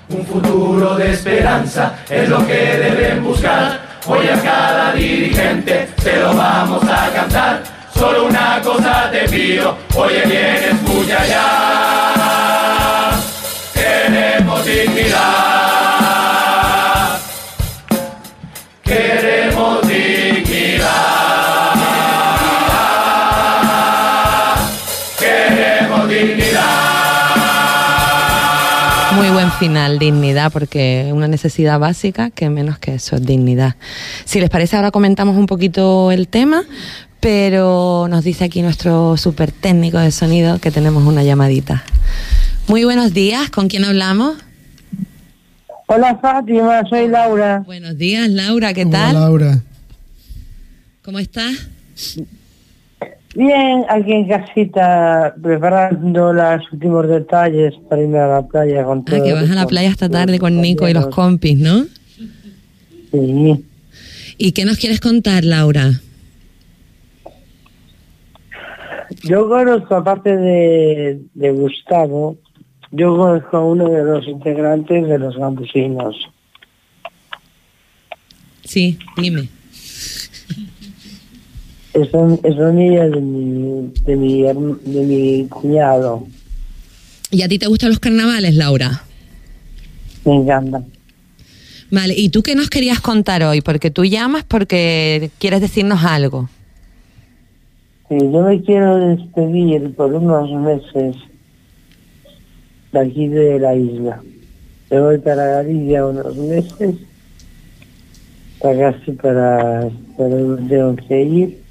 [0.09, 3.79] Un futuro de esperanza es lo que deben buscar.
[4.05, 7.63] Hoy a cada dirigente se lo vamos a cantar.
[7.95, 11.84] Solo una cosa te pido, oye bien, escucha ya.
[29.55, 33.75] Final, dignidad, porque una necesidad básica que menos que eso es dignidad.
[34.25, 36.63] Si les parece, ahora comentamos un poquito el tema,
[37.21, 41.83] pero nos dice aquí nuestro super técnico de sonido que tenemos una llamadita.
[42.67, 44.35] Muy buenos días, ¿con quién hablamos?
[45.87, 47.63] Hola Fátima, soy Laura.
[47.65, 49.13] Buenos días, Laura, ¿qué tal?
[49.13, 49.61] Laura.
[51.01, 51.69] ¿Cómo estás?
[53.35, 59.21] Bien, aquí en casita preparando los últimos detalles para irme a la playa con Ah,
[59.21, 61.85] que vas a la playa esta tarde con Nico y los compis, ¿no?
[63.11, 63.65] Sí.
[64.37, 66.01] ¿Y qué nos quieres contar, Laura?
[69.23, 72.37] Yo conozco, aparte de, de Gustavo,
[72.91, 76.15] yo conozco a uno de los integrantes de los gambusinos.
[78.63, 79.49] Sí, dime.
[81.95, 82.09] Es,
[82.43, 86.27] es niña de mi, de, mi, de mi cuñado.
[87.31, 89.03] ¿Y a ti te gustan los carnavales, Laura?
[90.25, 90.83] Me encanta.
[91.91, 93.61] Vale, ¿y tú qué nos querías contar hoy?
[93.61, 96.49] Porque tú llamas porque quieres decirnos algo.
[98.09, 101.15] Sí, yo me quiero despedir por unos meses
[102.91, 104.21] de aquí de la isla.
[104.91, 106.95] Me voy para Galicia unos meses,
[108.61, 110.29] para casi para, para
[110.67, 111.64] tengo que ir.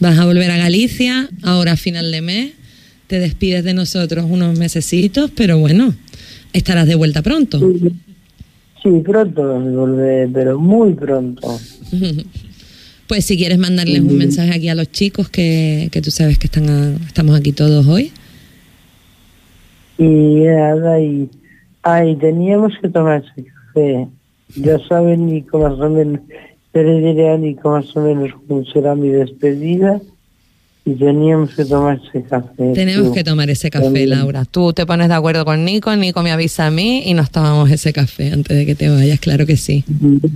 [0.00, 2.52] Vas a volver a Galicia ahora a final de mes.
[3.06, 5.94] Te despides de nosotros unos mesecitos, pero bueno,
[6.52, 7.60] estarás de vuelta pronto.
[8.82, 11.60] Sí, pronto volveré, pero muy pronto.
[13.06, 16.46] Pues si quieres mandarles un mensaje aquí a los chicos que, que tú sabes que
[16.46, 18.10] están a- estamos aquí todos hoy.
[19.98, 20.04] Y
[20.44, 21.28] nada, y,
[21.82, 24.08] ay, teníamos que tomar ese café.
[24.56, 25.78] Ya saben ni cómo más
[26.82, 30.00] le diré a Nico más o menos cómo será mi despedida.
[30.86, 32.72] Y teníamos que tomar ese café.
[32.74, 33.14] Tenemos tú.
[33.14, 34.10] que tomar ese café, También.
[34.10, 34.44] Laura.
[34.44, 37.70] Tú te pones de acuerdo con Nico, Nico me avisa a mí y nos tomamos
[37.70, 39.82] ese café antes de que te vayas, claro que sí.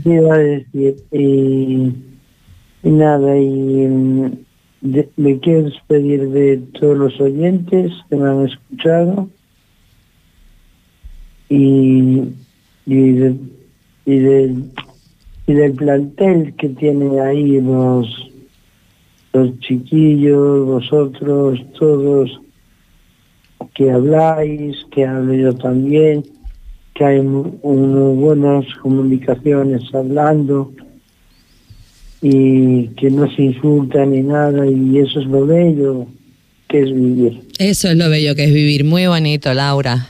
[0.05, 0.96] ¿Qué iba a decir?
[1.12, 1.92] Y,
[2.83, 3.44] y nada, y
[3.88, 4.31] mm,
[4.81, 9.29] de- me quiero despedir de todos los oyentes que me han escuchado
[11.51, 12.22] y,
[12.87, 13.37] y, de-
[14.07, 14.64] y, del-
[15.48, 18.06] y del plantel que tienen ahí los,
[19.32, 22.38] los chiquillos, vosotros, todos,
[23.74, 26.22] que habláis, que hablo yo también,
[26.94, 30.70] que hay unas buenas comunicaciones hablando
[32.20, 36.06] y que no se insultan ni nada y eso es lo bello
[36.68, 37.40] que es vivir.
[37.58, 38.84] Eso es lo bello que es vivir.
[38.84, 40.08] Muy bonito, Laura.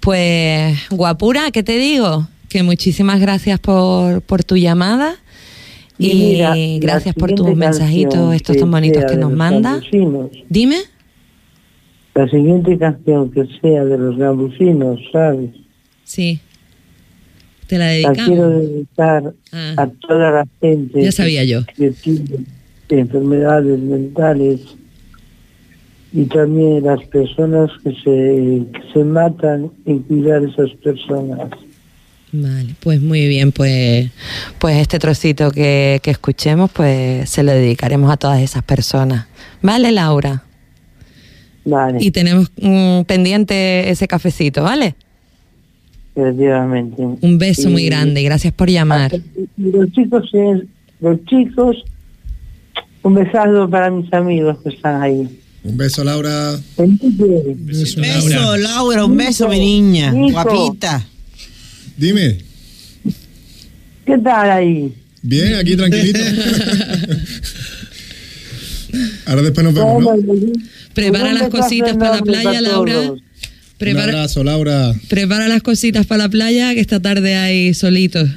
[0.00, 2.26] Pues, guapura, ¿qué te digo?
[2.48, 5.16] Que muchísimas gracias por, por tu llamada
[5.98, 9.72] y, mira, la gracias por tus mensajitos, estos tan bonitos que nos manda.
[9.72, 10.76] gambusinos, Dime.
[12.14, 15.50] La siguiente canción que sea de los gambusinos, ¿sabes?
[16.04, 16.40] Sí.
[17.66, 18.26] Te la La dedicamos.
[18.26, 19.74] quiero dedicar Ah.
[19.76, 21.60] a toda la gente Ya sabía yo.
[21.76, 24.60] que tiene enfermedades mentales
[26.12, 31.50] y también las personas que se, que se matan en cuidar a esas personas.
[32.32, 34.10] Vale, pues muy bien, pues,
[34.58, 39.26] pues este trocito que, que escuchemos, pues se lo dedicaremos a todas esas personas.
[39.62, 40.42] ¿Vale, Laura?
[41.64, 41.98] Vale.
[42.00, 44.94] Y tenemos mm, pendiente ese cafecito, ¿vale?
[46.14, 47.02] Efectivamente.
[47.02, 49.12] Un beso muy grande y gracias por llamar.
[49.56, 50.30] Los chicos,
[51.00, 51.84] los chicos,
[53.02, 55.28] un besazo para mis amigos que están ahí.
[55.62, 56.58] Un beso, Laura.
[56.78, 60.12] Beso, Beso, Laura, un beso, mi niña.
[60.12, 60.42] Nico.
[60.42, 61.06] Guapita.
[61.96, 62.38] Dime.
[64.04, 64.92] ¿Qué tal ahí?
[65.22, 66.20] Bien, aquí tranquilito.
[69.26, 70.10] Ahora después nos vemos, ¿no?
[70.94, 73.12] Prepara las cositas para la playa, Laura.
[73.78, 74.94] Prepara- Un abrazo, Laura.
[75.08, 78.28] Prepara las cositas para la playa, que esta tarde hay solitos.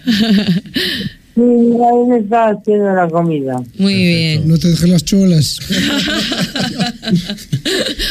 [1.36, 3.62] Sí, ahí me está haciendo la comida.
[3.78, 4.46] Muy bien.
[4.48, 5.60] No te dejes las cholas.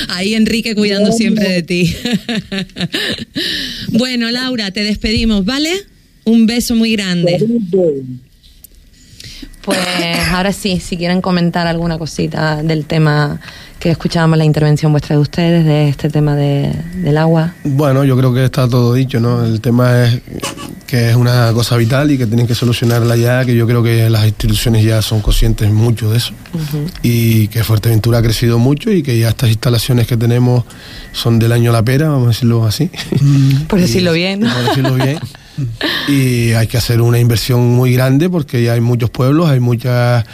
[0.09, 1.95] Ahí Enrique cuidando siempre de ti.
[3.93, 5.71] Bueno, Laura, te despedimos, ¿vale?
[6.25, 7.39] Un beso muy grande.
[9.63, 9.79] Pues
[10.31, 13.41] ahora sí, si quieren comentar alguna cosita del tema
[13.79, 17.55] que escuchábamos la intervención vuestra de ustedes, de este tema de- del agua.
[17.65, 19.45] Bueno, yo creo que está todo dicho, ¿no?
[19.45, 20.21] El tema es
[20.89, 24.09] que es una cosa vital y que tienen que solucionarla ya, que yo creo que
[24.09, 26.33] las instituciones ya son conscientes mucho de eso
[27.03, 30.65] y que Fuerteventura ha crecido mucho y que ya estas instalaciones que tenemos
[31.13, 32.91] son del año La Pera, vamos a decirlo así.
[33.69, 34.41] Por decirlo bien.
[34.41, 35.19] Por decirlo bien.
[36.07, 40.25] Y hay que hacer una inversión muy grande porque ya hay muchos pueblos, hay muchas,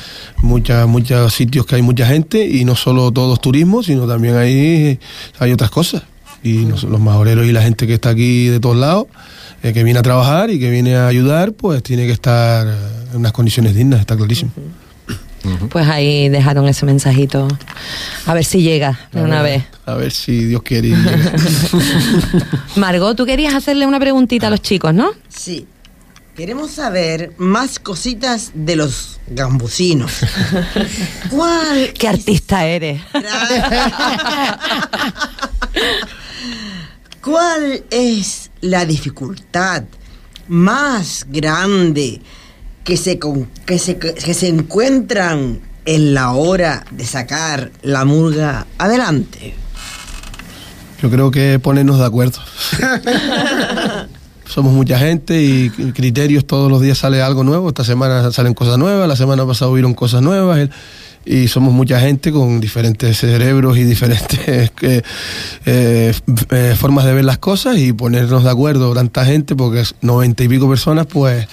[0.42, 5.00] muchas, muchos sitios que hay mucha gente y no solo todos turismo, sino también hay,
[5.38, 6.02] hay otras cosas.
[6.42, 9.06] Y los majoreros y la gente que está aquí de todos lados,
[9.64, 13.16] eh, que viene a trabajar y que viene a ayudar, pues tiene que estar en
[13.16, 14.52] unas condiciones dignas, está clarísimo.
[15.70, 17.48] Pues ahí dejaron ese mensajito.
[18.26, 19.68] A ver si llega de una ver, vez.
[19.86, 20.90] A ver si Dios quiere.
[22.76, 25.12] Margot, tú querías hacerle una preguntita a los chicos, ¿no?
[25.28, 25.66] Sí.
[26.36, 30.12] Queremos saber más cositas de los gambusinos.
[31.30, 31.94] ¿Cuál?
[31.98, 33.00] ¿Qué artista eres?
[37.24, 39.84] ¿Cuál es la dificultad
[40.48, 42.20] más grande
[42.84, 48.66] que se, con- que se, que se encuentran en la hora de sacar la murga
[48.76, 49.54] adelante?
[51.00, 52.38] Yo creo que ponernos de acuerdo.
[54.46, 57.68] Somos mucha gente y criterios todos los días sale algo nuevo.
[57.68, 60.68] Esta semana salen cosas nuevas, la semana pasada hubieron cosas nuevas.
[61.26, 64.40] Y somos mucha gente con diferentes cerebros y diferentes
[64.82, 65.02] eh,
[65.64, 66.14] eh,
[66.50, 70.44] eh, formas de ver las cosas y ponernos de acuerdo tanta gente, porque es noventa
[70.44, 71.46] y pico personas, pues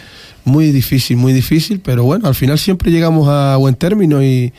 [0.44, 4.52] muy difícil, muy difícil, pero bueno, al final siempre llegamos a buen término y,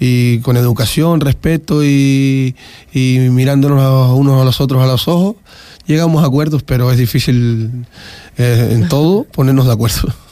[0.00, 2.56] y con educación, respeto y,
[2.92, 5.36] y mirándonos a unos a los otros a los ojos,
[5.86, 7.86] llegamos a acuerdos, pero es difícil
[8.38, 10.25] en todo ponernos de acuerdo.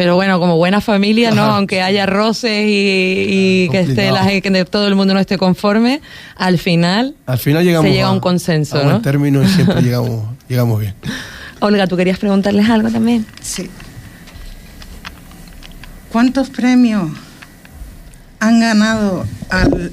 [0.00, 1.42] Pero bueno, como buena familia, ¿no?
[1.42, 1.56] Ajá.
[1.56, 5.36] Aunque haya roces y, y que esté la, gente- que todo el mundo no esté
[5.36, 6.00] conforme,
[6.36, 9.82] al final Al final llegamos se llega a a un consenso, a término y siempre
[9.82, 10.94] llegamos, llegamos bien.
[11.60, 13.26] Olga, ¿tú querías preguntarles algo también?
[13.42, 13.68] Sí.
[16.10, 17.10] ¿Cuántos premios
[18.40, 19.92] han ganado al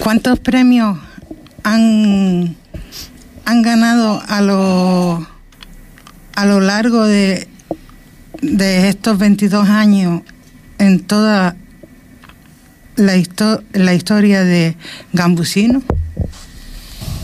[0.00, 0.98] cuántos premios
[1.62, 2.56] han
[3.44, 5.24] han ganado a lo
[6.34, 7.46] a lo largo de
[8.42, 10.22] de estos 22 años
[10.78, 11.56] en toda
[12.96, 14.76] la, histo- la historia de
[15.12, 15.82] Gambusino?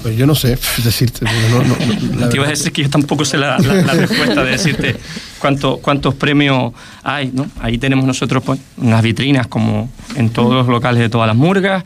[0.02, 2.90] Pues yo no sé decirte, no, no- no- la Te iba a decir que yo
[2.90, 4.96] tampoco sé la, la- la respuesta de decirte
[5.40, 7.46] cuánto, cuántos premios hay, ¿no?
[7.60, 11.84] Ahí tenemos nosotros pues, unas vitrinas como en todos los locales de todas las murgas,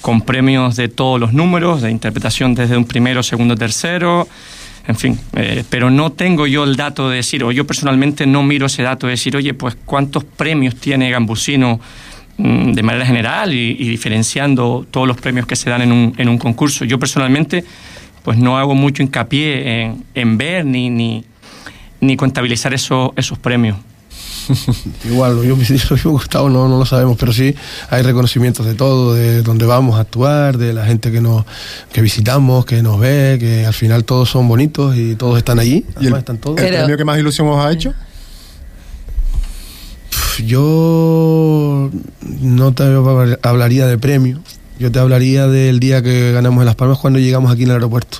[0.00, 4.26] con premios de todos los números, de interpretación desde un primero, segundo, tercero,
[4.86, 5.18] en fin.
[5.36, 8.82] eh, pero no tengo yo el dato de decir, o yo personalmente no miro ese
[8.82, 11.80] dato de decir, oye, pues cuántos premios tiene Gambusino
[12.38, 16.14] mm, de manera general y, y diferenciando todos los premios que se dan en un,
[16.18, 16.84] en un concurso.
[16.84, 17.64] Yo personalmente
[18.24, 21.24] pues no hago mucho hincapié en, en ver ni, ni,
[22.00, 23.76] ni contabilizar esos, esos premios.
[25.04, 27.54] Igual, yo, yo, yo, Gustavo, no, no lo sabemos, pero sí
[27.90, 31.44] hay reconocimientos de todo, de dónde vamos a actuar, de la gente que nos
[31.92, 35.84] que visitamos, que nos ve, que al final todos son bonitos y todos están allí.
[35.86, 36.60] ¿Y el, además están todos.
[36.60, 37.94] el premio que más ilusión os ha hecho?
[40.44, 41.90] Yo
[42.40, 42.84] no te
[43.42, 44.40] hablaría de premio,
[44.78, 47.74] yo te hablaría del día que ganamos en Las Palmas cuando llegamos aquí en el
[47.74, 48.18] aeropuerto.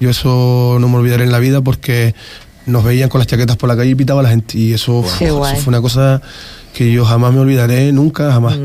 [0.00, 2.14] Yo eso no me olvidaré en la vida porque
[2.68, 5.30] nos veían con las chaquetas por la calle y pitaba la gente y eso, fue
[5.66, 6.22] una cosa
[6.72, 8.56] que yo jamás me olvidaré, nunca, jamás.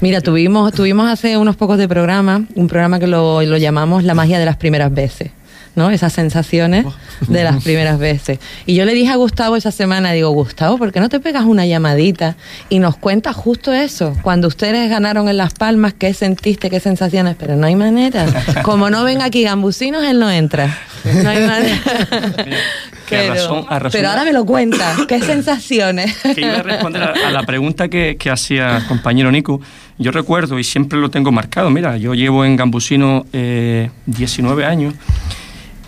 [0.00, 4.14] Mira, tuvimos, tuvimos hace unos pocos de programa, un programa que lo, lo llamamos La
[4.14, 5.32] magia de las primeras veces.
[5.74, 5.90] ¿No?
[5.90, 6.86] Esas sensaciones
[7.28, 8.38] de las primeras veces.
[8.66, 11.44] Y yo le dije a Gustavo esa semana, digo, Gustavo, ¿por qué no te pegas
[11.44, 12.36] una llamadita
[12.68, 14.16] y nos cuentas justo eso?
[14.22, 17.36] Cuando ustedes ganaron en Las Palmas, ¿qué sentiste, qué sensaciones?
[17.38, 18.26] Pero no hay manera.
[18.62, 20.78] Como no venga aquí Gambusinos, él no entra.
[21.22, 21.78] No hay manera.
[23.10, 24.96] Pero, razón- a razón- pero ahora me lo cuenta.
[25.06, 26.16] ¿Qué sensaciones?
[26.34, 29.60] que iba a responder a, a la pregunta que, que hacía el compañero Nico.
[29.98, 31.68] Yo recuerdo y siempre lo tengo marcado.
[31.70, 34.94] Mira, yo llevo en Gambusino eh, 19 años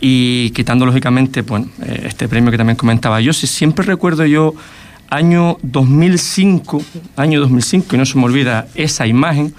[0.00, 4.54] y quitando lógicamente pues, eh, este premio que también comentaba yo, sí, siempre recuerdo yo
[5.08, 6.82] año 2005,
[7.16, 9.54] año 2005, y no se me olvida esa imagen,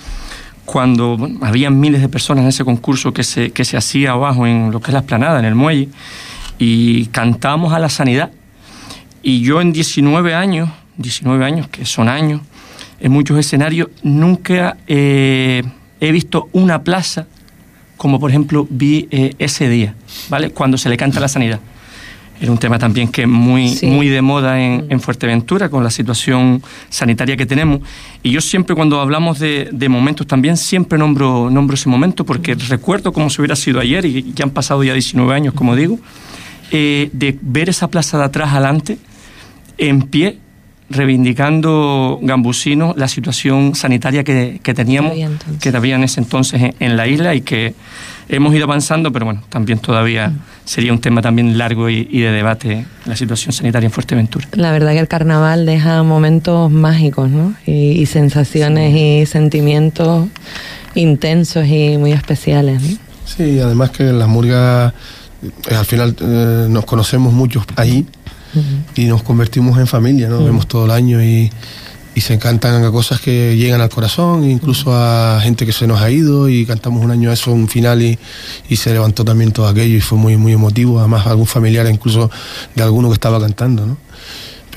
[0.66, 4.72] cuando había miles de personas en ese concurso que se, que se hacía abajo en
[4.72, 5.90] lo que es la esplanada, en el muelle,
[6.60, 8.32] y cantábamos a la sanidad.
[9.24, 12.42] Y yo en 19 años, 19 años, que son años,
[13.00, 15.64] en muchos escenarios, nunca eh,
[16.02, 17.28] he visto una plaza
[17.98, 19.96] como por ejemplo vi eh, ese día,
[20.30, 20.52] ¿vale?
[20.52, 21.60] Cuando se le canta la sanidad.
[22.40, 25.90] Era un tema también que es muy, muy de moda en, en, Fuerteventura con la
[25.90, 27.82] situación sanitaria que tenemos.
[28.22, 32.54] Y yo siempre cuando hablamos de, de, momentos también siempre nombro, nombro ese momento porque
[32.54, 36.00] recuerdo como si hubiera sido ayer y ya han pasado ya 19 años, como digo,
[36.70, 39.00] eh, de ver esa plaza de atrás adelante
[39.78, 40.38] en pie
[40.90, 45.14] reivindicando Gambusino la situación sanitaria que, que teníamos,
[45.60, 47.76] que había en ese entonces en, en, la isla y que
[48.30, 50.40] hemos ido avanzando, pero bueno, también todavía mm.
[50.66, 54.48] sería un tema también largo y, y, de debate la situación sanitaria en Fuerteventura.
[54.54, 57.54] La verdad que el carnaval deja momentos mágicos, ¿no?
[57.66, 59.00] Y, y sensaciones sí.
[59.00, 60.28] y sentimientos
[60.96, 62.98] intensos y muy especiales, ¿no?
[63.26, 64.94] Sí, además que en las murgas
[65.44, 68.06] eh, al final eh, nos conocemos muchos ahí
[68.96, 71.52] y nos convertimos en familia, nos vemos todo el año y,
[72.16, 76.10] y, se cantan cosas que llegan al corazón, incluso a gente que se nos ha
[76.10, 78.18] ido y cantamos un año eso, un final y,
[78.70, 82.30] y se levantó también todo aquello y fue muy, muy emotivo, además algún familiar incluso
[82.76, 83.98] de alguno que estaba cantando, ¿no?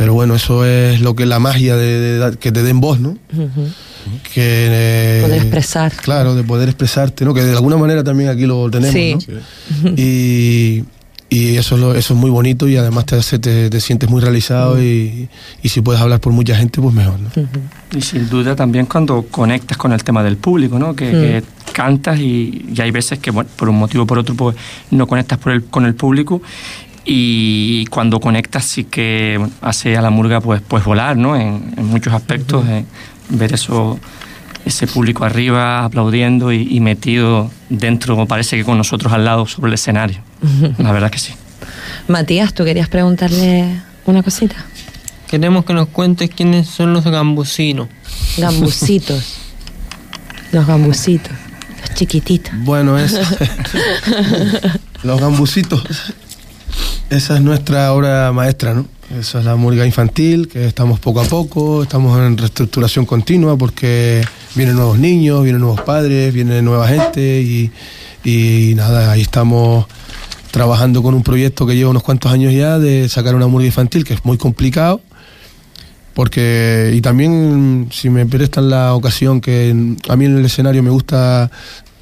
[0.01, 2.81] Pero bueno, eso es lo que es la magia de, de, de que te den
[2.81, 3.11] voz, ¿no?
[3.11, 3.73] Uh -huh.
[4.33, 5.93] Que, eh, poder expresar.
[5.93, 7.35] Claro, de poder expresarte, ¿no?
[7.35, 9.15] Que de alguna manera también aquí lo tenemos, sí.
[9.29, 9.97] ¿no?
[9.97, 10.03] Sí.
[10.03, 10.85] Y
[11.33, 14.11] y eso es, lo, eso es muy bonito y además te, hace, te, te sientes
[14.11, 14.83] muy realizado uh -huh.
[14.83, 15.29] y,
[15.63, 17.21] y, si puedes hablar por mucha gente, pues mejor.
[17.21, 17.29] ¿no?
[17.37, 17.97] Uh -huh.
[17.99, 20.97] Y sin duda también cuando conectas con el tema del público, ¿no?
[20.97, 21.41] que, uh -huh.
[21.41, 24.57] que cantas y, y, hay veces que bueno, por un motivo o por otro pues,
[24.91, 26.43] no conectas por el, con el público
[27.05, 31.37] y cuando conectas sí que bueno, hace a la murga pues, pues volar ¿no?
[31.37, 32.85] en, en muchos aspectos, eh,
[33.29, 34.01] ver eso
[34.65, 39.69] ese público arriba aplaudiendo y, y, metido dentro, parece que con nosotros al lado sobre
[39.69, 40.21] el escenario.
[40.79, 41.33] La verdad que sí.
[42.09, 44.57] Matías, ¿tú querías preguntarle una cosita?
[45.29, 47.89] Queremos que nos cuentes quiénes son los gambusinos.
[48.37, 49.37] Gambusitos.
[50.53, 51.33] los gambusitos.
[51.81, 52.53] Los chiquititos.
[52.65, 53.17] Bueno, es.
[55.03, 55.85] los gambusitos.
[57.11, 58.87] Esa es nuestra obra maestra, ¿no?
[59.19, 64.23] Esa es la murga infantil, que estamos poco a poco, estamos en reestructuración continua porque
[64.55, 67.71] vienen nuevos niños, vienen nuevos padres, viene nueva gente
[68.25, 69.87] y, nada, ahí estamos
[70.53, 74.05] trabajando con un proyecto que lleva unos cuantos años ya de sacar una murga infantil,
[74.05, 75.01] que es muy complicado,
[76.15, 80.91] porque, y también si me prestan la ocasión que a mí en el escenario me
[80.91, 81.51] gusta,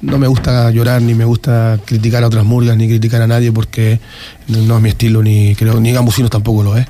[0.01, 3.51] no me gusta llorar, ni me gusta criticar a otras murgas, ni criticar a nadie,
[3.51, 3.99] porque
[4.47, 6.85] no es mi estilo, ni creo, ni gambusinos tampoco lo es.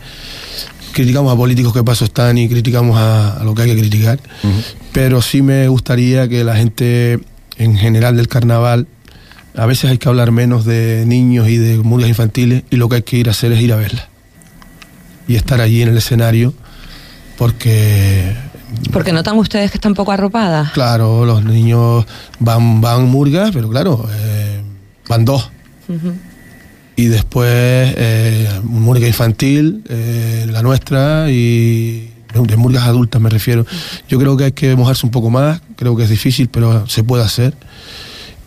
[0.93, 4.19] Criticamos a políticos que paso están y criticamos a, a lo que hay que criticar,
[4.43, 4.63] uh -huh.
[4.91, 7.19] pero sí me gustaría que la gente
[7.57, 8.87] en general del carnaval
[9.55, 12.97] a veces hay que hablar menos de niños y de murgas infantiles y lo que
[12.97, 14.07] hay que ir a hacer es ir a verlas
[15.27, 16.53] y estar allí en el escenario
[17.37, 18.33] porque
[18.91, 20.71] porque notan ustedes que están poco arropadas.
[20.71, 22.05] Claro los niños
[22.39, 24.61] van van murgas pero claro eh,
[25.07, 25.51] van dos.
[25.87, 26.13] Uh -huh.
[26.95, 33.65] y después eh, murga infantil eh, la nuestra y de murgas adultas me refiero.
[34.07, 37.03] Yo creo que hay que mojarse un poco más creo que es difícil pero se
[37.03, 37.53] puede hacer.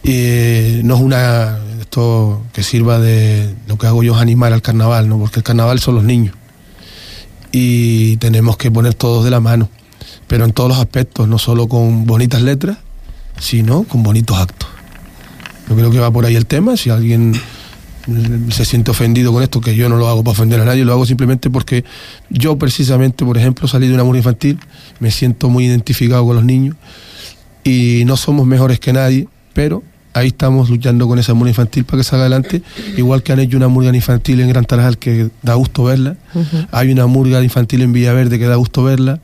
[0.05, 1.59] Y no es una
[1.93, 5.19] esto que sirva de lo que hago yo es animar al carnaval, ¿no?
[5.19, 6.35] porque el carnaval son los niños.
[7.53, 9.69] Y tenemos que poner todos de la mano,
[10.33, 12.79] pero en todos los aspectos, no solo con bonitas letras,
[13.39, 14.67] sino con bonitos actos.
[15.69, 17.39] Yo creo que va por ahí el tema, si alguien
[18.51, 20.93] se siente ofendido con esto, que yo no lo hago para ofender a nadie, lo
[20.95, 21.85] hago simplemente porque
[22.31, 24.59] yo precisamente, por ejemplo, salí de una murga infantil,
[25.01, 26.77] me siento muy identificado con los niños
[27.63, 29.83] y no somos mejores que nadie, pero
[30.15, 32.63] ahí estamos luchando con esa murga infantil para que salga adelante,
[32.97, 36.39] igual que han hecho una murga infantil en Gran Tarajal que da gusto verla, uh
[36.41, 36.69] -huh.
[36.73, 39.21] hay una murga infantil en Villaverde que da gusto verla,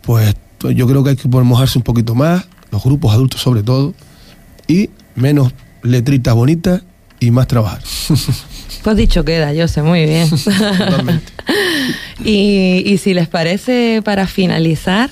[0.00, 0.34] pues
[0.70, 3.94] yo creo que hay que mojarse un poquito más, los grupos adultos sobre todo,
[4.68, 5.52] y menos
[5.82, 6.82] letritas bonitas
[7.20, 7.80] y más trabajar.
[8.82, 10.28] Pues dicho queda, yo sé muy bien.
[12.24, 15.10] y, y, si les parece, para finalizar,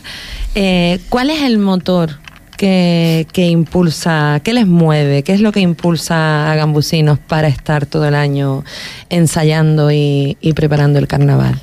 [0.54, 2.20] eh, ¿cuál es el motor
[2.56, 7.84] que, que, impulsa, qué les mueve, qué es lo que impulsa a gambusinos para estar
[7.84, 8.62] todo el año
[9.10, 11.60] ensayando y, y preparando el carnaval?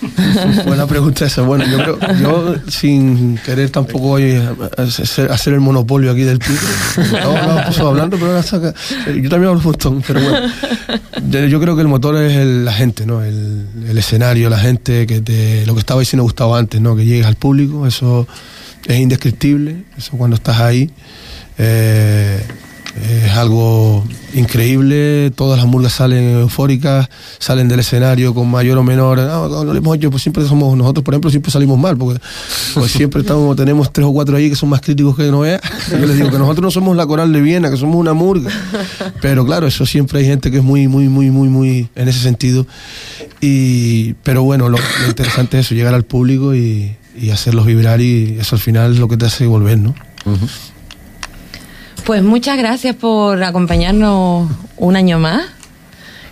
[0.66, 1.42] Buena pregunta esa.
[1.42, 4.16] Bueno, yo creo, yo sin querer tampoco
[4.76, 6.66] hacer, hacer el monopolio aquí del pico.
[7.12, 8.74] No, no, hablando, pero ahora saca.
[9.06, 11.48] Yo también hablo un montón, pero bueno.
[11.48, 13.22] Yo creo que el motor es el, la gente, ¿no?
[13.22, 16.94] El, el, escenario, la gente, que te, lo que estaba diciendo Gustavo antes, ¿no?
[16.96, 18.26] Que llegues al público, eso
[18.86, 20.90] es indescriptible, eso cuando estás ahí.
[21.58, 22.40] eh,
[23.02, 29.18] es algo increíble, todas las murgas salen eufóricas, salen del escenario con mayor o menor.
[29.18, 32.20] No, no, lo hemos hecho, pues siempre somos nosotros, por ejemplo, siempre salimos mal, porque
[32.74, 35.60] pues siempre estamos, tenemos tres o cuatro ahí que son más críticos que no veas.
[35.90, 38.50] Yo les digo que nosotros no somos la coral de Viena, que somos una murga.
[39.20, 42.20] Pero claro, eso siempre hay gente que es muy, muy, muy, muy, muy en ese
[42.20, 42.66] sentido.
[43.40, 46.96] Y, pero bueno, lo, interesante es eso, llegar al público y
[47.32, 49.94] hacerlos vibrar y eso al final es lo que te hace volver, ¿no?
[52.08, 55.42] Pues muchas gracias por acompañarnos un año más.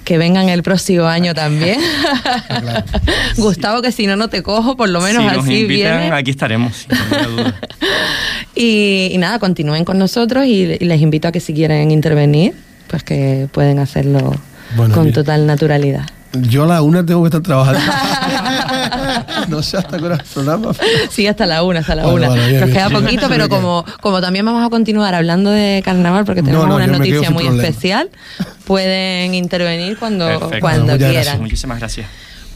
[0.04, 1.78] Que vengan el próximo año también.
[3.36, 6.16] Gustavo, que si no, no te cojo, por lo menos si nos así invitan, viene.
[6.16, 7.60] aquí estaremos, sin duda.
[8.58, 12.54] Y, y nada, continúen con nosotros y, y les invito a que si quieren intervenir,
[12.86, 14.34] pues que pueden hacerlo
[14.76, 15.14] Bueno, con mira.
[15.16, 16.06] total naturalidad.
[16.42, 17.80] Yo a la una tengo que estar trabajando.
[19.48, 20.72] no sé hasta qué hora el programa.
[21.10, 22.28] Sí, hasta la una, hasta la una.
[22.28, 25.82] vale, bien, Nos queda poquito, sí, pero como, como también vamos a continuar hablando de
[25.84, 27.68] carnaval, porque tenemos No, no, una noticia muy problema.
[27.68, 28.10] especial,
[28.64, 30.58] pueden intervenir cuando, Perfecto.
[30.60, 31.14] cuando Muchas quieran.
[31.14, 32.06] gracias, muchísimas gracias.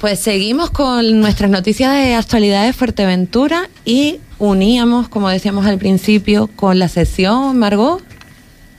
[0.00, 6.48] Pues seguimos con nuestras noticias de actualidad de Fuerteventura y uníamos, como decíamos al principio,
[6.56, 8.02] con la sesión, Margot.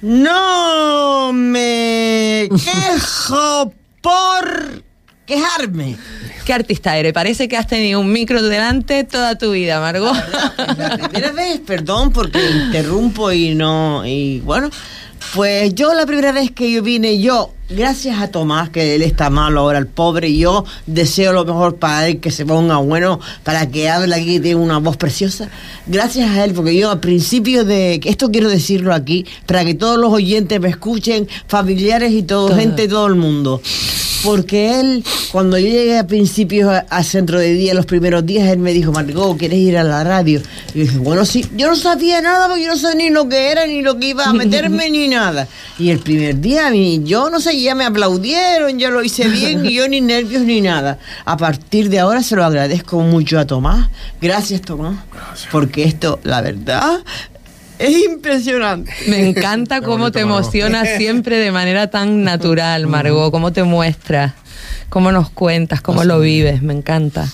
[0.01, 3.71] No me quejo
[4.01, 4.83] por
[5.31, 5.95] quejarme.
[6.45, 7.13] ¿Qué artista eres?
[7.13, 10.13] Parece que has tenido un micro delante toda tu vida, Margot.
[10.77, 14.69] La primera vez, perdón porque interrumpo y no, y bueno,
[15.33, 19.29] pues yo la primera vez que yo vine, yo, gracias a Tomás, que él está
[19.29, 23.19] malo ahora, el pobre, y yo deseo lo mejor para él, que se ponga bueno,
[23.43, 25.49] para que hable aquí, tiene una voz preciosa.
[25.87, 29.97] Gracias a él, porque yo al principio de, esto quiero decirlo aquí, para que todos
[29.97, 32.57] los oyentes me escuchen, familiares y todo, Todo.
[32.57, 33.61] gente de todo el mundo.
[34.23, 38.59] Porque él, cuando yo llegué a principios al centro de día, los primeros días, él
[38.59, 40.41] me dijo, Margot, ¿quieres ir a la radio?
[40.75, 43.27] Y yo dije, bueno, sí, yo no sabía nada porque yo no sabía ni lo
[43.27, 45.47] que era, ni lo que iba a meterme, ni nada.
[45.79, 49.27] Y el primer día, a mí, yo no sé, ya me aplaudieron, ya lo hice
[49.27, 50.99] bien, y yo ni nervios ni nada.
[51.25, 53.89] A partir de ahora se lo agradezco mucho a Tomás.
[54.21, 54.95] Gracias, Tomás.
[55.51, 56.99] Porque esto, la verdad,
[57.79, 58.91] es impresionante.
[59.07, 64.33] Me encanta cómo te emocionas siempre de manera tan natural, Margot, cómo te muestras,
[64.89, 67.27] cómo nos cuentas, cómo lo vives, me encanta.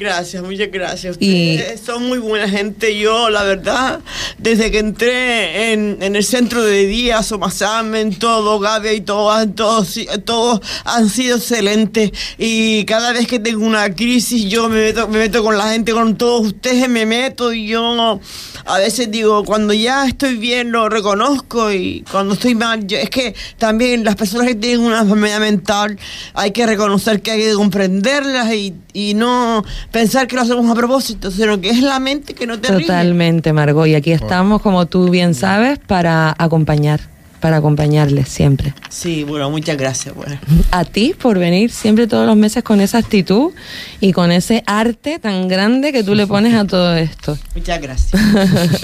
[0.00, 1.18] Gracias, muchas gracias.
[1.20, 2.98] Y- son muy buena gente.
[2.98, 4.00] Yo, la verdad,
[4.38, 9.94] desde que entré en, en el centro de día, Somasamen, todo, Gaby y todo, todos,
[10.24, 12.12] todos han sido excelentes.
[12.38, 15.92] Y cada vez que tengo una crisis, yo me meto, me meto con la gente,
[15.92, 17.52] con todos ustedes me meto.
[17.52, 18.18] Y yo
[18.64, 21.70] a veces digo, cuando ya estoy bien, lo reconozco.
[21.70, 25.98] Y cuando estoy mal, yo- es que también las personas que tienen una enfermedad mental,
[26.32, 30.74] hay que reconocer que hay que comprenderlas y, y no pensar que lo hacemos a
[30.74, 32.82] propósito, sino que es la mente que no te rige.
[32.82, 37.00] Totalmente, Margot, y aquí estamos, como tú bien sabes, para acompañar,
[37.40, 38.74] para acompañarles siempre.
[38.88, 40.14] Sí, bueno, muchas gracias.
[40.14, 40.38] Bueno.
[40.70, 43.52] A ti por venir siempre todos los meses con esa actitud
[44.00, 47.36] y con ese arte tan grande que tú le pones a todo esto.
[47.54, 48.22] Muchas gracias.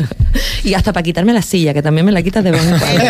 [0.64, 3.02] y hasta para quitarme la silla, que también me la quitas de vez en cuando.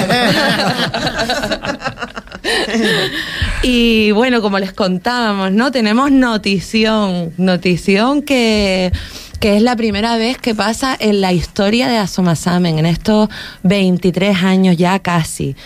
[3.68, 5.72] Y bueno, como les contábamos, ¿no?
[5.72, 8.92] Tenemos notición, notición que,
[9.40, 13.28] que es la primera vez que pasa en la historia de Asomasamen, en estos
[13.64, 15.56] 23 años ya casi.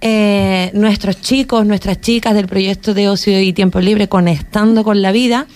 [0.00, 5.10] Eh, nuestros chicos, nuestras chicas del proyecto de ocio y tiempo libre conectando con la
[5.10, 5.48] vida,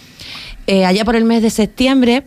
[0.66, 2.24] eh, allá por el mes de septiembre,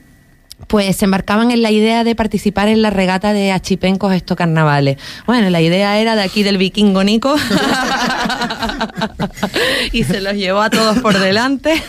[0.65, 4.97] pues se embarcaban en la idea de participar en la regata de achipencos estos carnavales.
[5.25, 7.35] Bueno, la idea era de aquí del vikingo Nico
[9.91, 11.81] y se los llevó a todos por delante.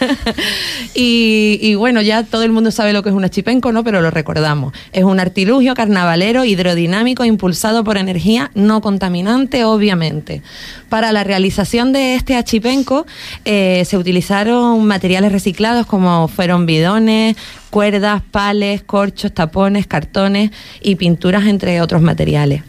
[0.94, 3.82] y, bueno, ya todo el mundo sabe lo que es un achipenco, ¿no?
[3.82, 4.74] Pero lo recordamos.
[4.92, 10.42] Es un artilugio carnavalero hidrodinámico impulsado por energía no contaminante, obviamente.
[10.88, 13.06] Para la realización de este achipenco
[13.44, 17.36] eh, se utilizaron materiales reciclados como fueron bidones,
[17.70, 22.62] cuerdas, pales, corchos, tapones, cartones y pinturas, entre otros materiales.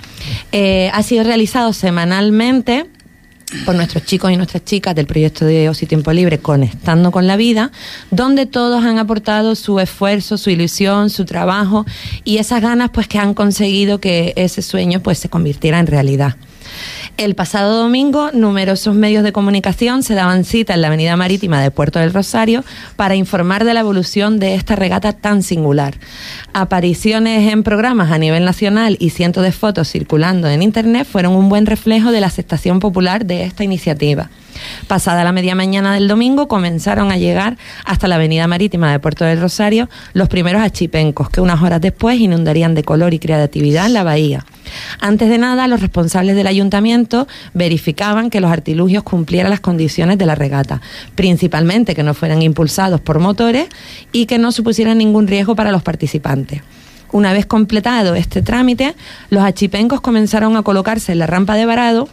[0.52, 2.88] Eh, ha sido realizado semanalmente
[3.66, 7.26] por nuestros chicos y nuestras chicas del proyecto de Ocio y Tiempo Libre Conectando con
[7.26, 7.72] la Vida,
[8.12, 11.86] donde todos han aportado su esfuerzo, su ilusión, su trabajo
[12.24, 16.36] y esas ganas pues que han conseguido que ese sueño pues se convirtiera en realidad.
[17.20, 21.70] El pasado domingo, numerosos medios de comunicación se daban cita en la avenida marítima de
[21.70, 22.64] Puerto del Rosario
[22.96, 25.96] para informar de la evolución de esta regata tan singular.
[26.54, 31.50] Apariciones en programas a nivel nacional y cientos de fotos circulando en Internet fueron un
[31.50, 34.30] buen reflejo de la aceptación popular de esta iniciativa.
[34.88, 39.26] Pasada la media mañana del domingo comenzaron a llegar hasta la avenida marítima de Puerto
[39.26, 44.04] del Rosario los primeros achipencos que unas horas después inundarían de color y creatividad la
[44.04, 44.46] bahía.
[45.00, 50.26] Antes de nada, los responsables del ayuntamiento verificaban que los artilugios cumplieran las condiciones de
[50.26, 50.82] la regata,
[51.16, 53.68] principalmente que no fueran impulsados por motores
[54.12, 56.62] y que no supusieran ningún riesgo para los participantes.
[57.12, 58.96] Una vez completado este trámite,
[59.30, 62.08] los achipencos comenzaron a colocarse en la rampa de varado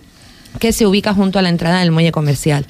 [0.58, 2.66] que se ubica junto a la entrada del muelle comercial.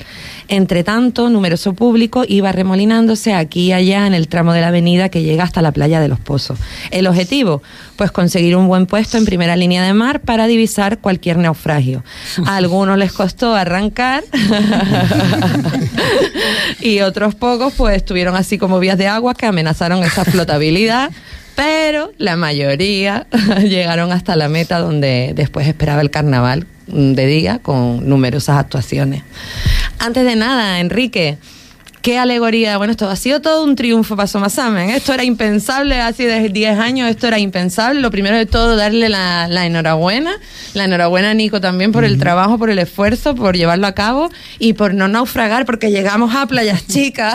[0.49, 5.09] Entre tanto, numeroso público iba remolinándose aquí y allá en el tramo de la avenida
[5.09, 6.59] que llega hasta la playa de los Pozos.
[6.91, 7.63] El objetivo,
[7.97, 12.05] pues conseguir un buen puesto en primera línea de mar para divisar cualquier naufragio.
[12.45, 14.25] A algunos les costó arrancar
[16.81, 21.11] y otros pocos pues estuvieron así como vías de agua que amenazaron esa flotabilidad
[21.55, 23.27] pero la mayoría
[23.63, 29.23] llegaron hasta la meta donde después esperaba el carnaval de día con numerosas actuaciones.
[29.99, 31.39] Antes de nada, Enrique,
[32.07, 32.77] qué alegoría.
[32.79, 34.91] Bueno, esto ha sido todo un triunfo para Somasamen.
[34.91, 38.01] Esto era impensable hace 10 años, esto era impensable.
[38.01, 40.31] Lo primero de todo, darle la, la enhorabuena.
[40.75, 44.31] La enhorabuena a Nico también por el trabajo, por el esfuerzo, por llevarlo a cabo
[44.61, 47.35] y por no naufragar, porque llegamos a playas chicas.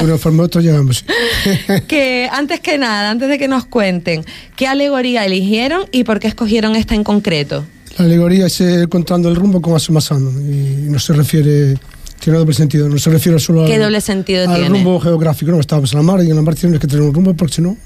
[0.00, 1.04] Una forma otro llegamos.
[1.88, 4.24] que antes que nada, antes de que nos cuenten,
[4.54, 7.64] ¿qué alegoría eligieron y por qué escogieron esta en concreto?
[7.98, 11.76] La alegoría es eh, contando el rumbo con Asomasano y no se refiere
[12.20, 14.68] tiene doble sentido, no se refiere solo ¿Qué al, doble sentido al tiene?
[14.78, 17.14] rumbo geográfico, no, estábamos en la mar y en la mar tienes que tener un
[17.14, 17.76] rumbo porque si no...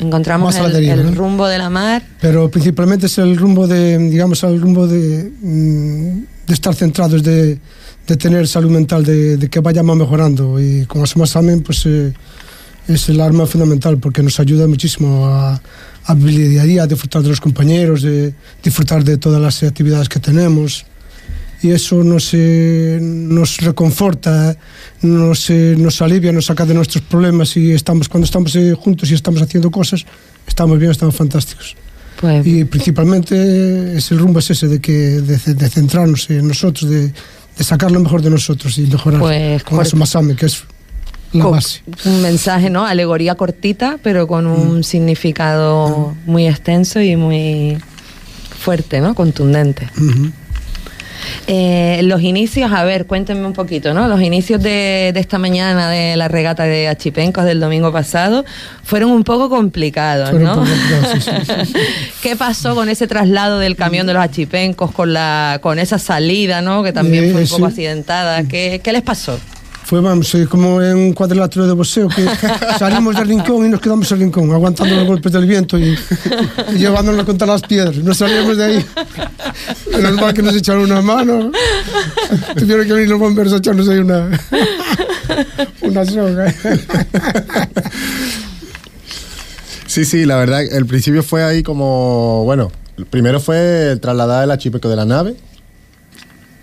[0.00, 1.14] Encontramos el, deriva, el ¿no?
[1.14, 2.02] rumbo de la mar.
[2.20, 7.58] Pero principalmente es el rumbo de, digamos, el rumbo de, mm, de estar centrados, de,
[8.06, 10.60] de tener salud mental, de, de que vayamos mejorando.
[10.60, 12.12] Y con Asomasamen, pues eh,
[12.88, 15.60] es el arma fundamental porque nos ayuda muchísimo a,
[16.04, 19.62] a vivir día a día, a disfrutar de los compañeros, de disfrutar de todas las
[19.62, 20.84] actividades que tenemos.
[21.60, 24.56] Y eso nos, eh, nos reconforta,
[25.02, 29.10] nos, eh, nos alivia, nos saca de nuestros problemas y estamos, cuando estamos eh, juntos
[29.10, 30.06] y estamos haciendo cosas,
[30.46, 31.74] estamos bien, estamos fantásticos.
[32.20, 36.88] Pues, Y principalmente es el rumbo es ese de, que, de, de centrarnos en nosotros,
[36.90, 40.46] de, de sacar lo mejor de nosotros y mejorar Pues, con cor- eso Masame, que
[40.46, 40.62] es
[41.32, 41.82] la con base.
[42.04, 42.86] un mensaje, ¿no?
[42.86, 47.78] Alegoría cortita, pero con un significado muy extenso y muy
[48.58, 49.14] fuerte, ¿no?
[49.14, 49.88] Contundente.
[51.46, 54.06] Eh, los inicios, a ver, cuéntenme un poquito, ¿no?
[54.06, 58.44] Los inicios de, de esta mañana de la regata de Achipencos del domingo pasado
[58.84, 60.54] fueron un poco complicados, Fueron ¿no?
[60.54, 61.82] poco complicados, sí, sí,
[62.22, 66.60] ¿Qué pasó con ese traslado del camión de los Achipencos, con la, con esa salida,
[66.60, 66.82] ¿no?
[66.82, 67.54] Que también fue un sí.
[67.54, 68.44] poco accidentada.
[68.44, 69.38] ¿Qué, qué les pasó?
[69.88, 72.22] Fue, vamos, eh, como en un cuadrilátero de boxeo, que
[72.78, 75.96] salimos del rincón y nos quedamos en el rincón, aguantando los golpes del viento y,
[76.76, 77.96] llevándonos contra las piedras.
[77.96, 78.86] No salíamos de ahí.
[79.90, 81.50] Menos mal que nos echaron una mano.
[82.58, 84.28] Tuvieron que venir los bomberos a echarnos ahí una,
[85.80, 86.54] una soga.
[89.86, 92.70] Sí, sí, la verdad, el principio fue ahí como, bueno,
[93.08, 95.34] primero fue trasladar el achipeco de la nave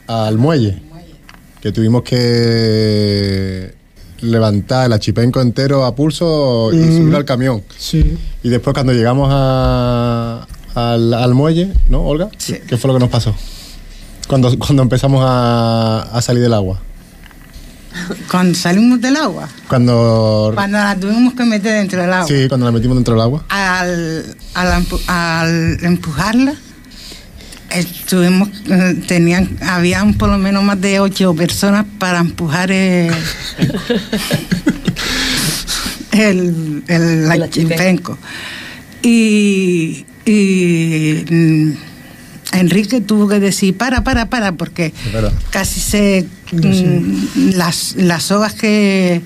[0.05, 0.79] al muelle,
[1.65, 3.73] que tuvimos que
[4.21, 6.97] levantar el achipenco entero a pulso y Mm.
[6.97, 7.63] subirlo al camión.
[7.75, 8.19] Sí.
[8.43, 10.45] Y después cuando llegamos a-
[10.75, 12.29] al, al muelle, ¿no, Olga?
[12.67, 13.33] ¿Qué fue lo que nos pasó?
[14.27, 16.79] Cuando, cuando empezamos a, a salir del agua.
[18.29, 20.51] Cuando salimos del agua, Cuando...
[20.53, 23.43] cuando la tuvimos que meter dentro del agua, Sí, cuando la metimos dentro del agua.
[23.49, 24.35] al,
[25.07, 26.53] al empujarla,
[27.75, 33.11] estuvimos, eh, tenían, habían por lo menos más de ocho personas para empujar el,
[36.11, 38.17] el, el, El achipenco.
[39.01, 41.71] Y, y mm,
[42.53, 44.93] Enrique tuvo que decir, para, para, para, porque
[45.51, 46.25] casi se...
[46.51, 49.21] mm, las, las sogas que,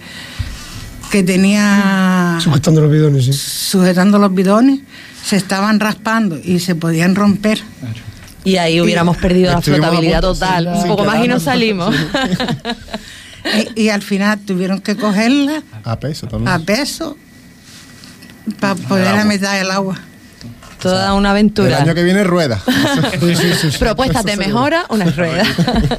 [1.12, 3.34] que tenía Sujetando los bidones, sí.
[3.34, 4.80] sujetando los bidones
[5.24, 7.62] se estaban raspando y se podían romper.
[8.44, 10.68] Y ahí hubiéramos perdido la a flotabilidad total.
[10.68, 11.94] un poco más y nos salimos.
[13.76, 16.48] y, y al final tuvieron que cogerla A peso también.
[16.54, 17.18] a peso
[18.60, 20.00] para poder meter al agua.
[20.82, 21.78] Toda una El aventura.
[21.78, 22.62] año que viene rueda.
[23.80, 25.44] Propuestas de mejora, una rueda.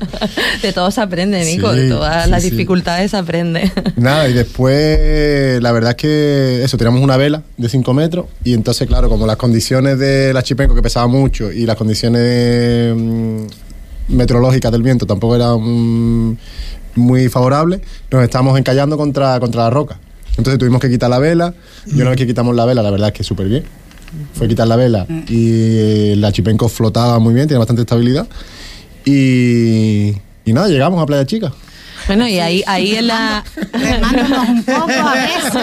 [0.63, 1.73] de todo se aprende, Nico.
[1.73, 2.51] de todas sí, las sí.
[2.51, 3.71] dificultades se aprende.
[3.97, 8.55] Nada, y después la verdad es que eso, teníamos una vela de 5 metros y
[8.55, 13.43] entonces, claro, como las condiciones de la Chipenco que pesaba mucho y las condiciones mm,
[14.09, 16.39] meteorológicas del viento tampoco eran mm,
[16.97, 19.99] muy favorables, nos estábamos encallando contra, contra la roca.
[20.39, 21.55] Entonces tuvimos que quitar la vela
[21.87, 23.65] y una vez que quitamos la vela, la verdad es que súper bien.
[24.35, 28.27] Fue quitar la vela y la Chipenco flotaba muy bien, tiene bastante estabilidad.
[29.05, 31.53] Y, Y nada, llegamos a Playa Chica.
[32.07, 33.45] Bueno, y ahí, ahí en la...
[33.73, 35.55] Remándonos un poco a veces.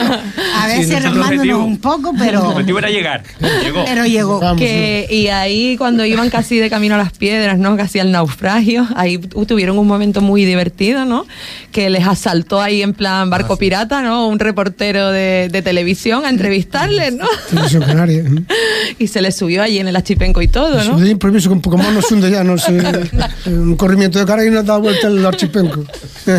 [0.55, 1.63] A veces remándonos objetivo.
[1.63, 3.23] un poco, El pero, objetivo era llegar.
[3.63, 3.83] Llegó.
[3.85, 4.55] pero llegó.
[4.55, 7.75] que, y ahí cuando iban casi de camino a las piedras, ¿no?
[7.77, 11.25] Casi al naufragio, ahí tu- tuvieron un momento muy divertido, ¿no?
[11.71, 14.27] Que les asaltó ahí en plan barco pirata, ¿no?
[14.27, 17.25] Un reportero de, de televisión a entrevistarles, ¿no?
[17.49, 18.19] Televisión Canaria.
[18.19, 18.43] ¿eh?
[18.99, 20.97] Y se les subió allí en el achipenco y todo, ¿no?
[20.97, 22.81] de improviso con Pokémon nos hunde ya, no sé.
[23.45, 25.83] Un corrimiento de cara y nos da vuelta el archipenco.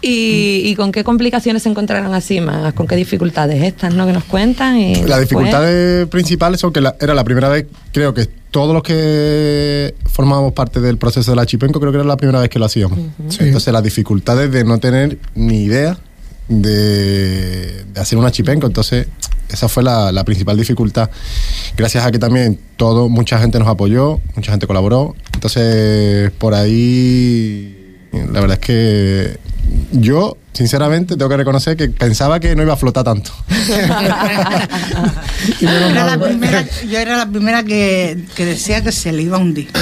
[0.00, 4.06] Y, y con qué complicaciones se encontraron así más, con qué dificultades estas, ¿no?
[4.06, 4.76] Que nos cuentan.
[4.78, 8.74] Y Las después- dificultades principales son que la- era la primera vez, creo que todos
[8.74, 12.48] los que formábamos parte del proceso de la Chipenco, creo que era la primera vez
[12.48, 12.98] que lo hacíamos.
[13.40, 15.98] Entonces, las dificultades de no tener ni idea
[16.48, 18.66] de, de hacer una Chipenco.
[18.66, 19.06] Entonces,
[19.48, 21.10] esa fue la, la principal dificultad.
[21.76, 25.14] Gracias a que también todo, mucha gente nos apoyó, mucha gente colaboró.
[25.34, 27.71] Entonces, por ahí,
[28.12, 29.38] la verdad es que
[29.92, 33.30] yo, sinceramente, tengo que reconocer que pensaba que no iba a flotar tanto.
[35.60, 39.40] Era la primera- yo era la primera que, que decía que se le iba a
[39.40, 39.68] hundir.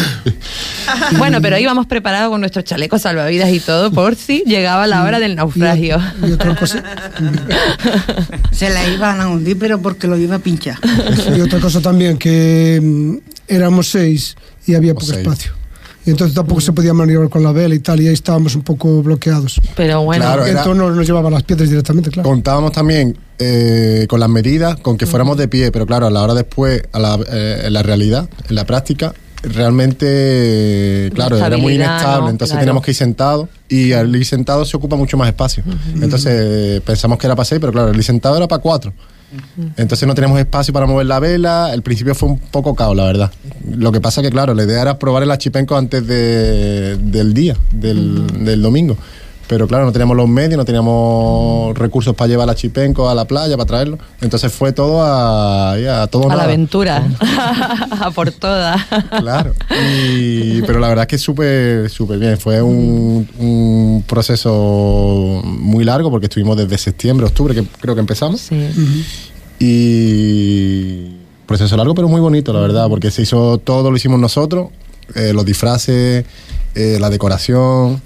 [1.19, 5.21] Bueno, pero íbamos preparados con nuestros chalecos salvavidas y todo por si llegaba la hora
[5.21, 6.01] del naufragio.
[6.27, 6.83] Y otra cosa,
[8.53, 10.79] Se la iban a hundir, pero porque lo iba a pinchar.
[11.37, 13.17] y otra cosa también, que mm,
[13.47, 15.19] éramos seis y había poco seis.
[15.19, 15.53] espacio.
[16.07, 18.63] Y entonces tampoco se podía maniobrar con la vela y tal, y ahí estábamos un
[18.63, 19.61] poco bloqueados.
[19.77, 22.29] Pero bueno, Claro, era- Entonces nos, nos llevaban las piedras directamente, claro.
[22.29, 26.23] Contábamos también eh, con las medidas, con que fuéramos de pie, pero claro, a la
[26.23, 31.75] hora después, a la, eh, en la realidad, en la práctica, realmente, claro, era muy
[31.75, 32.31] inestable, ¿no?
[32.31, 32.61] entonces Claro.
[32.63, 35.63] teníamos que ir sentados y al ir sentados se ocupa mucho más espacio.
[36.01, 38.93] Entonces eh, pensamos que era para seis, pero claro, el ir sentado era para cuatro.
[39.77, 41.71] Entonces no teníamos espacio para mover la vela.
[41.73, 43.31] El principio fue un poco caos, la verdad.
[43.69, 47.57] Lo que pasa que, claro, la idea era probar el achipenco antes de- del día,
[47.73, 48.97] del, del domingo.
[49.51, 53.25] Pero claro, no teníamos los medios, no teníamos recursos para llevar el achipenco a la
[53.25, 53.99] playa, para traerlo.
[54.21, 57.03] Entonces fue todo a, a todo a la aventura,
[58.01, 58.81] a por todas.
[59.19, 59.53] Claro.
[59.71, 62.39] Y- pero la verdad es que súper, súper bien.
[62.39, 68.49] Fue un, un proceso muy largo porque estuvimos desde septiembre, octubre, que creo que empezamos.
[69.59, 74.69] Y proceso largo, pero muy bonito, la verdad, porque se hizo todo, lo hicimos nosotros.
[75.17, 76.25] eh, los disfraces,
[76.75, 78.01] eh, la decoración,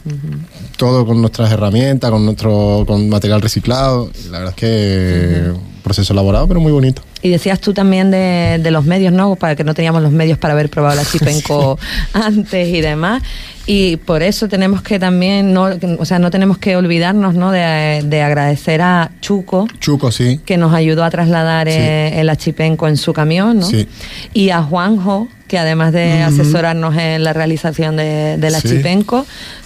[0.76, 4.10] todo con nuestras herramientas, con nuestro con material reciclado.
[4.30, 7.02] La verdad es que un proceso elaborado, pero muy bonito.
[7.22, 9.36] Y decías tú también de, de los medios, ¿no?
[9.36, 11.78] Para que no teníamos los medios para haber probado la chipenco
[12.12, 13.22] antes y demás.
[13.66, 17.50] Y por eso tenemos que también, no, o sea, no tenemos que olvidarnos, ¿no?
[17.50, 20.40] De, de agradecer a Chuco, Chuco, sí.
[20.44, 23.66] que nos ayudó a trasladar eh, el achipenco en su camión, ¿no?
[23.66, 23.88] Sí.
[24.34, 28.66] Y a Juanjo, que además de asesorarnos en la realización de, del Sí.
[28.66, 29.24] achipenco,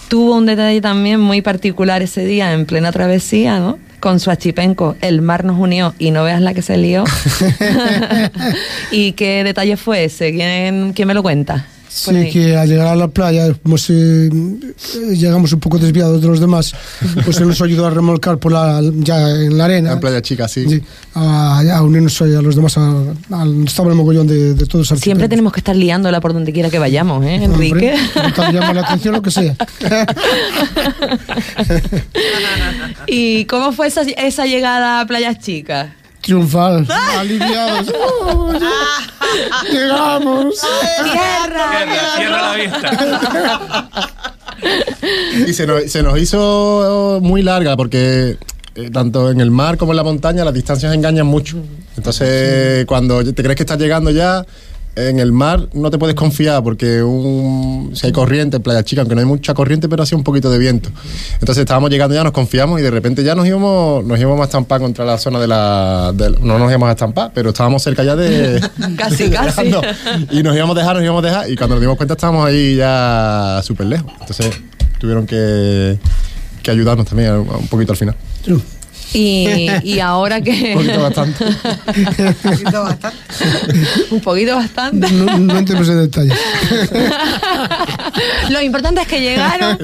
[0.09, 3.79] tuvo un detalle también muy particular ese día en plena travesía, ¿no?
[3.99, 7.05] Con su achipenco, el mar nos unió y no veas la que se lió.
[8.91, 10.31] ¿Y qué detalle fue ese?
[10.33, 11.65] ¿Quién, quién me lo cuenta?
[11.99, 12.31] Sí, ahí.
[12.31, 14.31] que al llegar a la playa, como si eh,
[15.17, 16.75] llegamos un poco desviados de los demás,
[17.25, 19.93] pues se nos ayudó a remolcar por la, ya en la arena.
[19.93, 20.67] En Playa Chica, sí.
[20.69, 20.83] Sí,
[21.15, 22.77] a, a unirnos a los demás.
[22.79, 26.71] al- estaba el mogollón de, de todos Siempre tenemos que estar liándola por donde quiera
[26.71, 27.95] que vayamos, ¿eh, Hombre, Enrique?
[28.35, 29.55] te llama la atención lo que sea.
[33.07, 35.91] ¿Y cómo fue esa, esa llegada a Playas Chicas?
[36.29, 36.87] Triunfal,
[37.19, 37.91] aliviados.
[37.99, 38.53] ¡Oh!
[39.73, 40.57] ¡Llegamos!
[41.03, 41.87] ¡Tierra!
[42.17, 43.89] Cierra la vista.
[45.47, 48.37] Y se nos, se nos hizo muy larga porque
[48.75, 51.57] eh, tanto en el mar como en la montaña las distancias engañan mucho.
[51.97, 54.45] Entonces, cuando te crees que estás llegando ya,
[55.09, 59.03] en el mar no te puedes confiar porque un, si hay corriente en Playa Chica,
[59.03, 60.91] aunque no hay mucha corriente, pero hacía un poquito de viento.
[61.35, 64.45] Entonces estábamos llegando ya, nos confiamos y de repente ya nos íbamos, nos íbamos a
[64.45, 66.13] estampar contra la zona de la...
[66.15, 68.61] del- no nos íbamos a estampar, pero estábamos cerca ya de...
[68.97, 69.71] Casi, de casi.
[70.31, 72.47] Y nos íbamos a dejar, nos íbamos a dejar y cuando nos dimos cuenta estábamos
[72.47, 74.11] ahí ya súper lejos.
[74.21, 74.51] Entonces
[74.99, 75.99] tuvieron que,
[76.63, 78.17] que ayudarnos también un poquito al final.
[79.13, 80.75] Y, y ahora que...
[80.77, 81.01] Un poquito
[82.83, 83.17] bastante.
[84.11, 85.11] Un poquito bastante.
[85.11, 86.39] No, no entremos en detalles.
[88.51, 89.79] Lo importante es que llegaron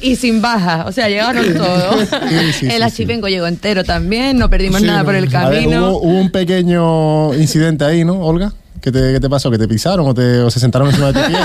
[0.00, 2.08] y sin baja, o sea, llegaron todos.
[2.28, 5.32] Sí, sí, el sí, achipenco llegó entero también, no perdimos Sí, nada por el ver,
[5.32, 5.90] camino.
[5.90, 8.52] hubo, hubo un pequeño incidente ahí, ¿no, Olga?
[8.80, 9.50] ¿Qué te, qué te pasó?
[9.50, 11.38] ¿Que te pisaron o, te, o se sentaron encima de tu pie?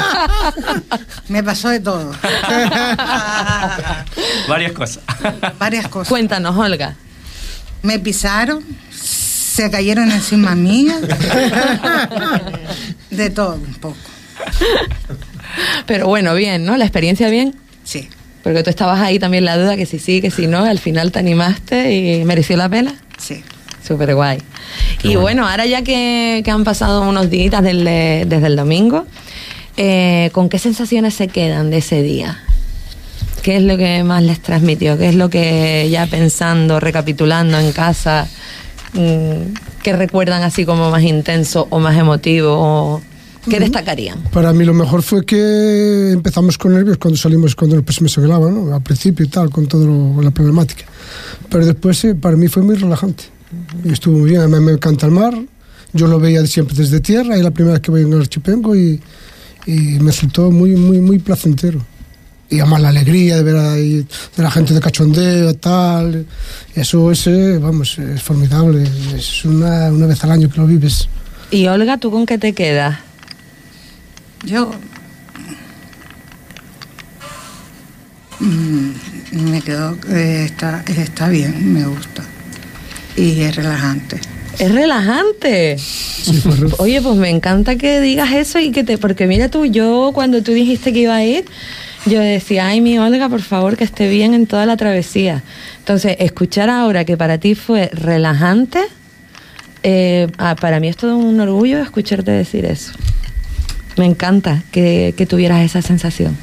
[1.30, 2.12] Me pasó de todo.
[4.50, 5.00] Varias cosas.
[5.58, 6.10] Varias cosas.
[6.10, 6.96] Cuéntanos, Olga.
[7.82, 11.00] Me pisaron, se cayeron encima mía.
[13.10, 13.98] De todo un poco.
[15.86, 16.78] Pero bueno, bien, ¿no?
[16.78, 17.56] La experiencia bien.
[17.84, 18.08] Sí.
[18.44, 21.12] Porque tú estabas ahí también la duda que si sí, que si no, al final
[21.12, 22.94] te animaste y mereció la pena.
[23.18, 23.44] Sí.
[23.86, 24.38] Súper guay.
[25.04, 29.08] y bueno, ahora ya que, que han pasado unos días desde, desde el domingo,
[29.78, 32.40] eh, ¿con qué sensaciones se quedan de ese día?
[33.42, 34.98] ¿Qué es lo que más les transmitió?
[34.98, 38.28] ¿Qué es lo que ya pensando, recapitulando en casa,
[38.94, 42.52] mm, que recuerdan así como más intenso o más emotivo?
[42.52, 43.02] O,
[43.50, 44.22] ¿Qué destacarían?
[44.32, 48.22] Para mí lo mejor fue que empezamos con nervios cuando salimos, cuando el me se
[48.22, 48.74] graba, ¿no?
[48.74, 49.88] Al principio y tal, con toda
[50.22, 50.86] la problemática.
[51.50, 53.24] Pero después eh, para mí fue muy relajante.
[53.84, 55.34] Y estuvo muy bien, a mí me encanta el mar.
[55.94, 58.76] Yo lo veía siempre desde tierra, y la primera vez que voy en el archipiélago
[58.76, 59.02] y,
[59.66, 61.80] y me resultó muy, muy, muy placentero.
[62.50, 66.26] Y además la alegría de ver ahí, de la gente de cachondeo, tal.
[66.74, 67.30] Eso es,
[67.62, 68.88] vamos, es formidable.
[69.16, 71.08] Es una, una vez al año que lo vives.
[71.52, 73.00] Y Olga, ¿tú con qué te quedas?
[74.46, 74.72] Yo
[78.40, 78.90] mm,
[79.52, 82.24] me quedo, eh, está, está bien, me gusta.
[83.16, 84.22] Y es relajante.
[84.60, 85.78] Es relajante.
[86.78, 88.98] Oye, pues me encanta que digas eso y que te.
[88.98, 91.46] Porque mira tú, yo cuando tú dijiste que iba a ir,
[92.06, 95.44] yo decía, ay, mi Olga, por favor, que esté bien en toda la travesía.
[95.80, 98.80] Entonces, escuchar ahora que para ti fue relajante,
[99.84, 102.94] eh, ah, para mí es todo un orgullo escucharte decir eso.
[103.98, 106.38] Me encanta que, que tuvieras esa sensación.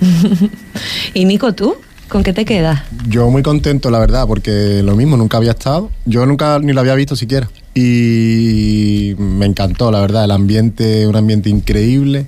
[1.14, 1.76] y Nico, ¿tú?
[2.08, 2.82] ¿Con qué te quedas?
[3.08, 5.90] Yo muy contento, la verdad, porque lo mismo, nunca había estado.
[6.04, 7.50] Yo nunca ni lo había visto siquiera.
[7.74, 12.26] Y me encantó, la verdad, el ambiente, un ambiente increíble.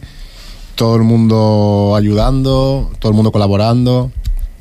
[0.78, 4.12] Todo el mundo ayudando, todo el mundo colaborando.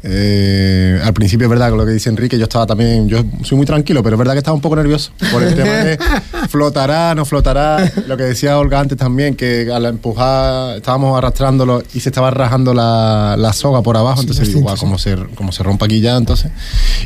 [0.02, 3.56] Eh, al principio es verdad que lo que dice Enrique, yo estaba también, yo soy
[3.56, 6.00] muy tranquilo, pero es verdad que estaba un poco nervioso por el tema de
[6.50, 7.92] flotará, no flotará.
[8.08, 12.74] Lo que decía Olga antes también, que al empujar estábamos arrastrándolo y se estaba rajando
[12.74, 16.18] la, la soga por abajo, entonces digo, guau, como se, como se rompa aquí ya,
[16.18, 16.52] entonces.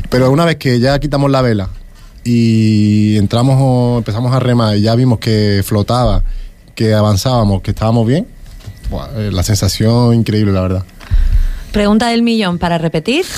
[0.08, 1.68] Pero una vez que ya quitamos la vela
[2.24, 6.22] y entramos empezamos a remar y ya vimos que flotaba,
[6.74, 8.26] que avanzábamos, que estábamos bien,
[9.16, 10.84] la sensación increíble, la verdad.
[11.72, 13.24] Pregunta del millón para repetir.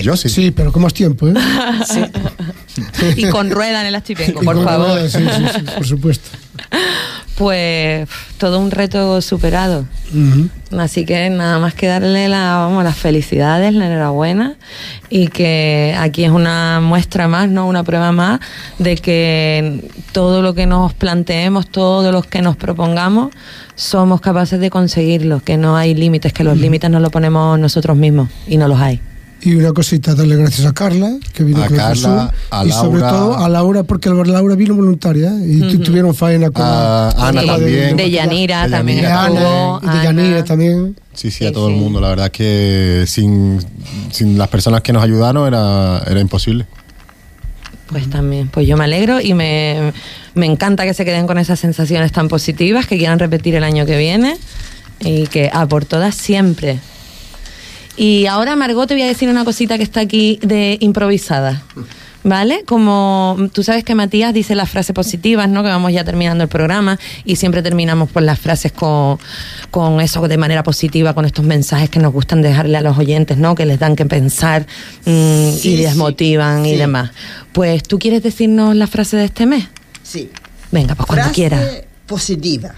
[0.00, 0.28] Yo sí.
[0.28, 1.34] Sí, pero con más tiempo, ¿eh?
[3.16, 4.88] y con rueda en el Y por con favor.
[4.88, 6.30] rueda, sí, sí, sí, por supuesto.
[7.34, 9.86] Pues todo un reto superado.
[10.78, 14.56] Así que nada más que darle la, vamos, las felicidades, la enhorabuena
[15.08, 18.38] y que aquí es una muestra más, no una prueba más
[18.78, 23.30] de que todo lo que nos planteemos, todo lo que nos propongamos,
[23.82, 27.96] somos capaces de conseguirlo, que no hay límites, que los límites nos los ponemos nosotros
[27.96, 29.00] mismos y no los hay.
[29.44, 32.70] Y una cosita, darle gracias a Carla, que vino A con Carla, Jesús, a y
[32.70, 35.46] sobre todo a Laura, porque Laura vino voluntaria ¿eh?
[35.46, 37.96] y tuvieron faena con A Ana también.
[37.96, 39.40] De Yanira De también Yanira.
[39.40, 40.04] de Ana y de Ana.
[40.04, 40.96] Yanira también.
[41.12, 42.00] Sí, sí, a todo el mundo.
[42.00, 43.58] La verdad es que sin,
[44.12, 46.66] sin las personas que nos ayudaron era, era imposible.
[47.92, 49.92] Pues también, pues yo me alegro y me,
[50.34, 53.86] me encanta que se queden con esas sensaciones tan positivas, que quieran repetir el año
[53.86, 54.36] que viene
[55.00, 56.78] y que a por todas siempre.
[57.96, 61.62] Y ahora, Margot, te voy a decir una cosita que está aquí de improvisada.
[62.24, 62.62] ¿Vale?
[62.64, 65.62] Como tú sabes que Matías dice las frases positivas, ¿no?
[65.62, 69.18] Que vamos ya terminando el programa y siempre terminamos por las frases con,
[69.70, 73.38] con eso de manera positiva, con estos mensajes que nos gustan dejarle a los oyentes,
[73.38, 73.54] ¿no?
[73.54, 74.66] Que les dan que pensar
[75.04, 77.10] mm, Sí, y les sí, motivan y demás.
[77.52, 79.64] Pues, ¿tú quieres decirnos la frase de este mes?
[80.02, 80.30] Sí.
[80.70, 81.82] Venga, pues cuando quieras.
[82.06, 82.74] positiva.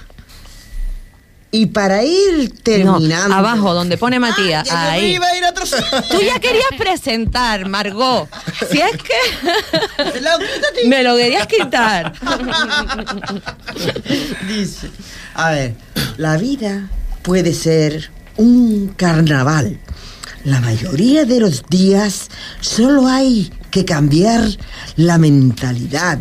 [1.54, 3.28] Y para ir terminando.
[3.28, 4.66] No, abajo, donde pone Matías.
[4.66, 5.14] yo me ahí.
[5.14, 6.02] iba a ir a otro sitio.
[6.10, 8.28] Tú ya querías presentar, Margot.
[8.72, 10.02] Si es que.
[10.20, 10.88] Lo quito.
[10.88, 12.12] Me lo querías quitar.
[14.48, 14.90] Dice,
[15.34, 15.76] a ver,
[16.16, 16.90] la vida
[17.22, 19.78] puede ser un carnaval.
[20.42, 24.42] La mayoría de los días solo hay que cambiar
[24.96, 26.18] la mentalidad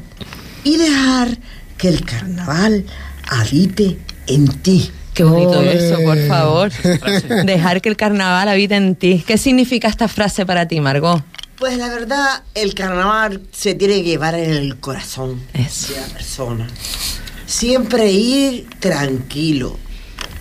[0.63, 1.39] y dejar
[1.79, 2.85] que el carnaval
[3.27, 4.91] habite en ti.
[5.13, 6.71] Qué bonito eso, por favor.
[7.45, 9.23] Dejar que el carnaval habite en ti.
[9.25, 11.23] ¿Qué significa esta frase para ti, Margot?
[11.57, 15.93] Pues la verdad, el carnaval se tiene que llevar en el corazón Eso.
[15.93, 16.67] de la persona.
[17.45, 19.77] Siempre ir tranquilo,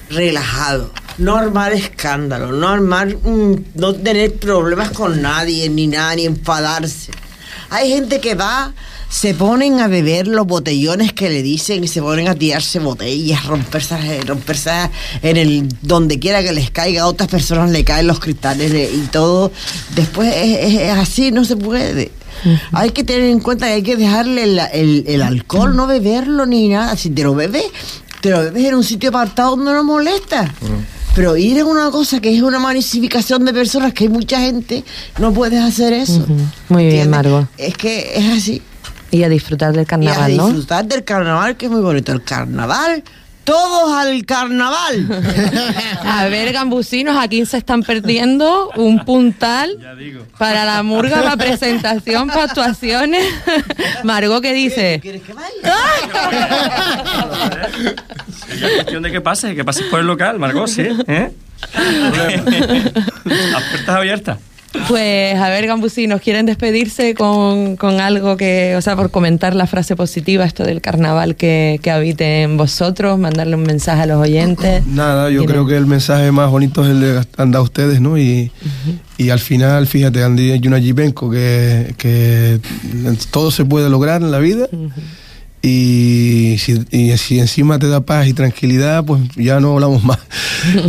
[0.09, 6.25] relajado, no armar escándalo, no armar, mm, no tener problemas con nadie, ni nada, ni
[6.25, 7.12] enfadarse.
[7.70, 8.73] Hay gente que va,
[9.13, 13.45] se ponen a beber los botellones que le dicen y se ponen a tirarse botellas,
[13.45, 14.71] romperse, romperse
[15.21, 18.91] en el donde quiera que les caiga, a otras personas le caen los cristales de-
[18.91, 19.53] y todo.
[19.95, 22.11] Después es, así, no se puede.
[22.73, 26.47] Hay que tener en cuenta que hay que dejarle el, el- el alcohol, no beberlo
[26.47, 26.97] ni nada.
[26.97, 27.67] Si te lo bebes,
[28.23, 30.53] te lo bebes en un sitio apartado donde no molesta.
[31.15, 34.83] Pero ir es una cosa que es una masificación de personas, que hay mucha gente,
[35.19, 36.25] no puedes hacer eso.
[36.71, 37.47] Muy bien, Margot.
[37.59, 38.63] Es que es así.
[39.13, 40.47] Y a disfrutar del carnaval, y a ¿no?
[40.47, 42.13] disfrutar del carnaval, que es muy bonito.
[42.13, 43.05] El carnaval,
[43.45, 45.07] todos al carnaval.
[46.05, 49.77] A ver, gambusinos, aquí se están perdiendo un puntal
[50.39, 53.27] para la murga, para presentación, para actuaciones.
[54.05, 55.03] Margot, ¿qué dice?
[58.51, 60.89] Es cuestión de que pases, que pases por el local, Margot, ¿sí?
[61.07, 61.33] ¿Eh?
[63.25, 64.39] Las puertas abiertas.
[64.89, 69.66] Pues a ver, gambusinos, ¿quieren despedirse con, con algo que, o sea, por comentar la
[69.66, 74.16] frase positiva, esto del carnaval que, que habite en vosotros, mandarle un mensaje a los
[74.20, 74.87] oyentes?
[74.87, 78.01] Nada, yo ¿Tienen- creo que el mensaje más bonito es el de han dado ustedes,
[78.01, 78.16] ¿no?
[78.16, 78.51] Y,
[79.18, 82.59] y al final, fíjate, Andy y una Jipenko, que, que
[83.31, 84.68] todo se puede lograr en la vida.
[85.63, 90.19] Y si, y si encima te da paz y tranquilidad, pues ya no hablamos más.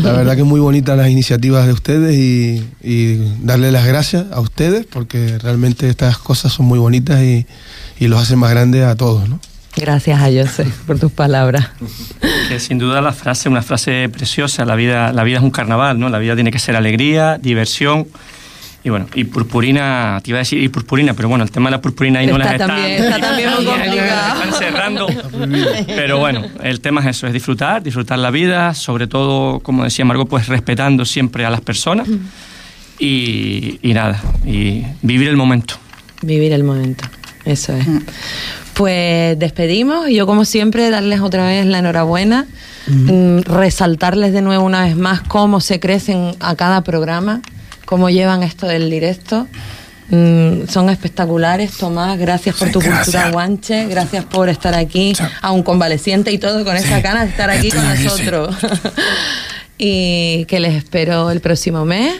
[0.01, 4.25] La verdad que es muy bonita las iniciativas de ustedes y, y darle las gracias
[4.31, 7.45] a ustedes porque realmente estas cosas son muy bonitas y,
[7.99, 9.39] y los hacen más grandes a todos, ¿no?
[9.75, 11.69] Gracias a José por tus palabras.
[12.47, 15.97] Que sin duda la frase, una frase preciosa, la vida, la vida es un carnaval,
[15.97, 16.09] ¿no?
[16.09, 18.07] La vida tiene que ser alegría, diversión.
[18.85, 21.77] Y bueno, y purpurina, te iba a decir y purpurina, pero bueno, el tema de
[21.77, 24.43] la purpurina ahí no las están, también- está también muy complicado.
[24.43, 25.07] están cerrando.
[25.87, 30.03] Pero bueno, el tema es eso, es disfrutar, disfrutar la vida, sobre todo, como decía
[30.03, 32.09] Margot, pues respetando siempre a las personas.
[32.99, 35.75] Y, y nada, y vivir el momento.
[36.21, 37.05] Vivir el momento,
[37.45, 37.85] eso es.
[38.73, 42.45] Pues despedimos y yo como siempre darles otra vez la enhorabuena,
[42.87, 47.41] mm, resaltarles de nuevo una vez más cómo se crecen a cada programa,
[47.85, 49.47] cómo llevan esto del directo.
[50.09, 56.31] Mm, son espectaculares, Tomás, gracias por tu cultura guanche, gracias por estar aquí, aún convaleciente
[56.31, 58.03] y todo, con esa ganas de estar aquí con aquí, sí.
[58.03, 58.55] nosotros.
[59.77, 62.13] y que les espero el próximo mes.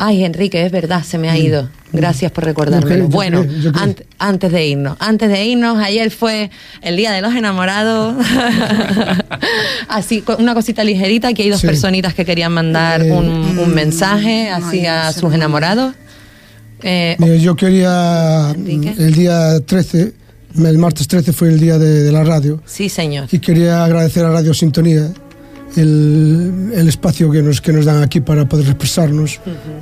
[0.00, 1.68] Ay, Enrique, es verdad, se me ha ido.
[1.92, 3.04] Gracias por recordármelo.
[3.04, 3.84] Yo bueno, creo, yo creo.
[3.84, 6.50] ant- antes de irnos, antes de irnos, ayer fue
[6.82, 8.14] el Día de los Enamorados.
[9.88, 11.66] así, una cosita ligerita, aquí hay dos Sí.
[11.66, 15.94] personitas que querían mandar Eh, un, un mensaje así a sus enamorados.
[16.82, 20.12] Eh, Mira, yo quería, el día 13,
[20.64, 23.26] el martes 13 fue el día de, de la radio, sí, señor.
[23.32, 25.08] y quería agradecer a Radio Sintonía
[25.78, 29.40] el, el espacio que nos, que nos dan aquí para poder expresarnos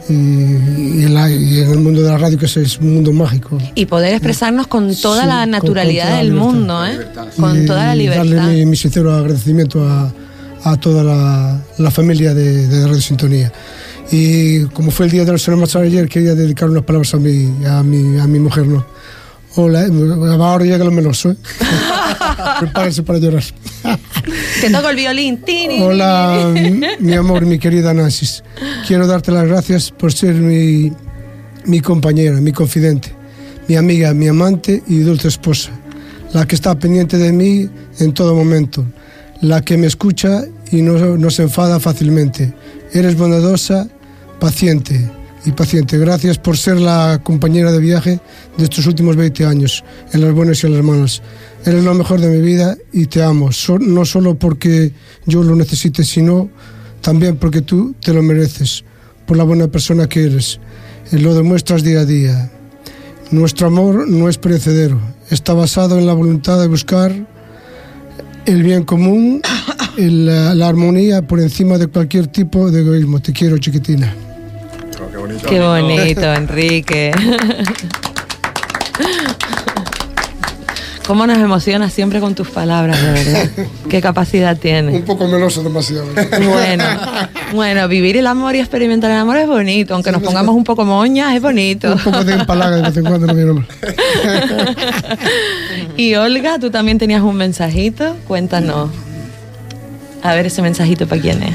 [0.09, 2.95] y, y en la- y en el mundo de la radio, que es, es un
[2.95, 3.59] mundo mágico.
[3.75, 6.99] Y poder expresarnos con toda Sí, la con- naturalidad con la del mundo, ¿eh?
[7.37, 8.49] Con y toda la Darle libertad.
[8.51, 10.13] mi, mi sincero agradecimiento a,
[10.65, 13.53] a toda la, la familia de, de Radio Sintonía.
[14.13, 17.53] Y como fue el día de los enamorados ayer, quería dedicar unas palabras a mi,
[17.67, 18.85] a mi, a mi mujer, ¿no?
[19.59, 19.91] Hola, eh,
[20.39, 21.37] ahora llega lo meloso, ¿eh?
[22.61, 23.43] Prepárense para llorar.
[24.61, 25.41] Te toco el violín.
[25.41, 25.81] Tini.
[25.81, 26.53] Hola,
[27.01, 28.43] mi amor, mi querida Nancy.
[28.87, 30.93] Quiero darte las gracias por ser mi,
[31.65, 33.15] mi compañera, mi confidente,
[33.67, 35.71] mi amiga, mi amante y dulce esposa,
[36.35, 37.67] la que está pendiente de mí
[37.99, 38.85] en todo momento,
[39.41, 42.53] la que me escucha y no, no se enfada fácilmente.
[42.93, 43.89] Eres bondadosa,
[44.39, 45.16] paciente
[45.47, 45.97] y paciente.
[45.97, 48.21] Gracias por ser la compañera de viaje
[48.59, 51.23] de estos últimos 20 años, en las buenas y en las malas.
[51.65, 53.51] Eres lo mejor de mi vida y te amo,
[53.81, 54.93] no solo porque
[55.25, 56.51] yo lo necesite, sino
[57.01, 58.85] también porque tú te lo mereces,
[59.27, 60.59] por la buena persona que eres.
[61.13, 62.51] Y lo demuestras día a día.
[63.31, 65.01] Nuestro amor no es perecedero,
[65.31, 67.15] está basado en la voluntad de buscar
[68.47, 69.43] el bien común,
[69.97, 73.21] la, la armonía por encima de cualquier tipo de egoísmo.
[73.21, 74.26] Te quiero, chiquitina.
[75.49, 77.13] Qué bonito, Enrique.
[81.07, 83.49] ¿Cómo nos emociona siempre con tus palabras, de verdad?
[83.89, 84.93] ¿Qué capacidad tienes?
[84.93, 86.05] Un poco meloso demasiado.
[86.45, 86.85] Bueno,
[87.55, 90.85] bueno, vivir el amor y experimentar el amor es bonito, aunque nos pongamos un poco
[90.85, 91.93] moñas, es bonito.
[91.93, 93.67] Un poco de empalaga de vez en cuando no viene mal.
[95.97, 98.91] Y Olga, tú también tenías un mensajito, cuéntanos.
[100.25, 101.55] A ver ese mensajito para quién es.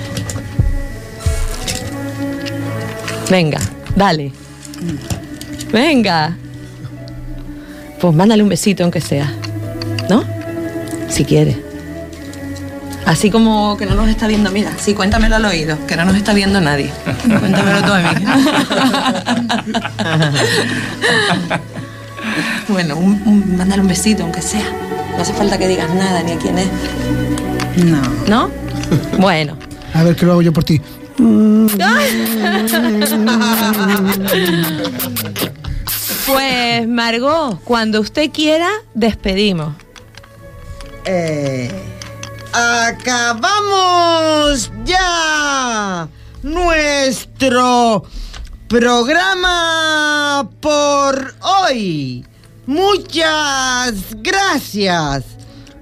[3.32, 3.60] Venga,
[3.96, 4.34] dale.
[5.72, 6.36] Venga.
[8.02, 9.32] Pues mándale un besito aunque sea.
[10.10, 10.26] ¿No?
[11.08, 11.56] Si quiere.
[13.06, 16.16] Así como que no nos está viendo, mira, sí, cuéntamelo al oído, que no nos
[16.16, 16.92] está viendo nadie.
[17.40, 18.10] Cuéntamelo tú a mí.
[22.70, 24.66] bueno, un- un- mándale un besito aunque sea.
[25.16, 26.68] No hace falta que digas nada ni a quién es.
[27.86, 28.02] No.
[28.28, 28.50] ¿No?
[29.20, 29.58] Bueno.
[29.94, 30.82] A ver, ¿qué lo hago yo por ti?
[36.26, 39.74] Pues Margot, cuando usted quiera, despedimos.
[41.04, 41.70] Eh,
[42.54, 43.12] acabamos
[44.86, 46.08] ya
[46.44, 48.06] nuestro
[48.68, 52.26] programa por hoy.
[52.66, 55.26] Muchas gracias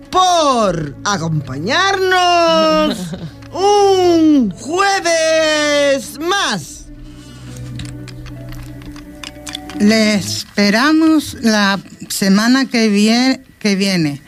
[0.10, 2.98] por acompañarnos
[3.52, 6.86] un jueves más.
[9.80, 14.22] Le esperamos la semana que viene,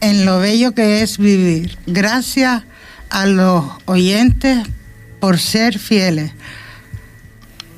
[0.00, 1.78] en lo bello que es vivir.
[1.86, 2.62] Gracias
[3.10, 4.66] a los oyentes
[5.20, 6.32] por ser fieles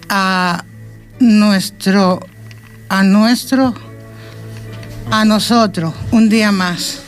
[0.09, 0.65] a
[1.21, 2.21] nuestro,
[2.89, 3.75] a nuestro,
[5.11, 7.04] a nosotros un día más.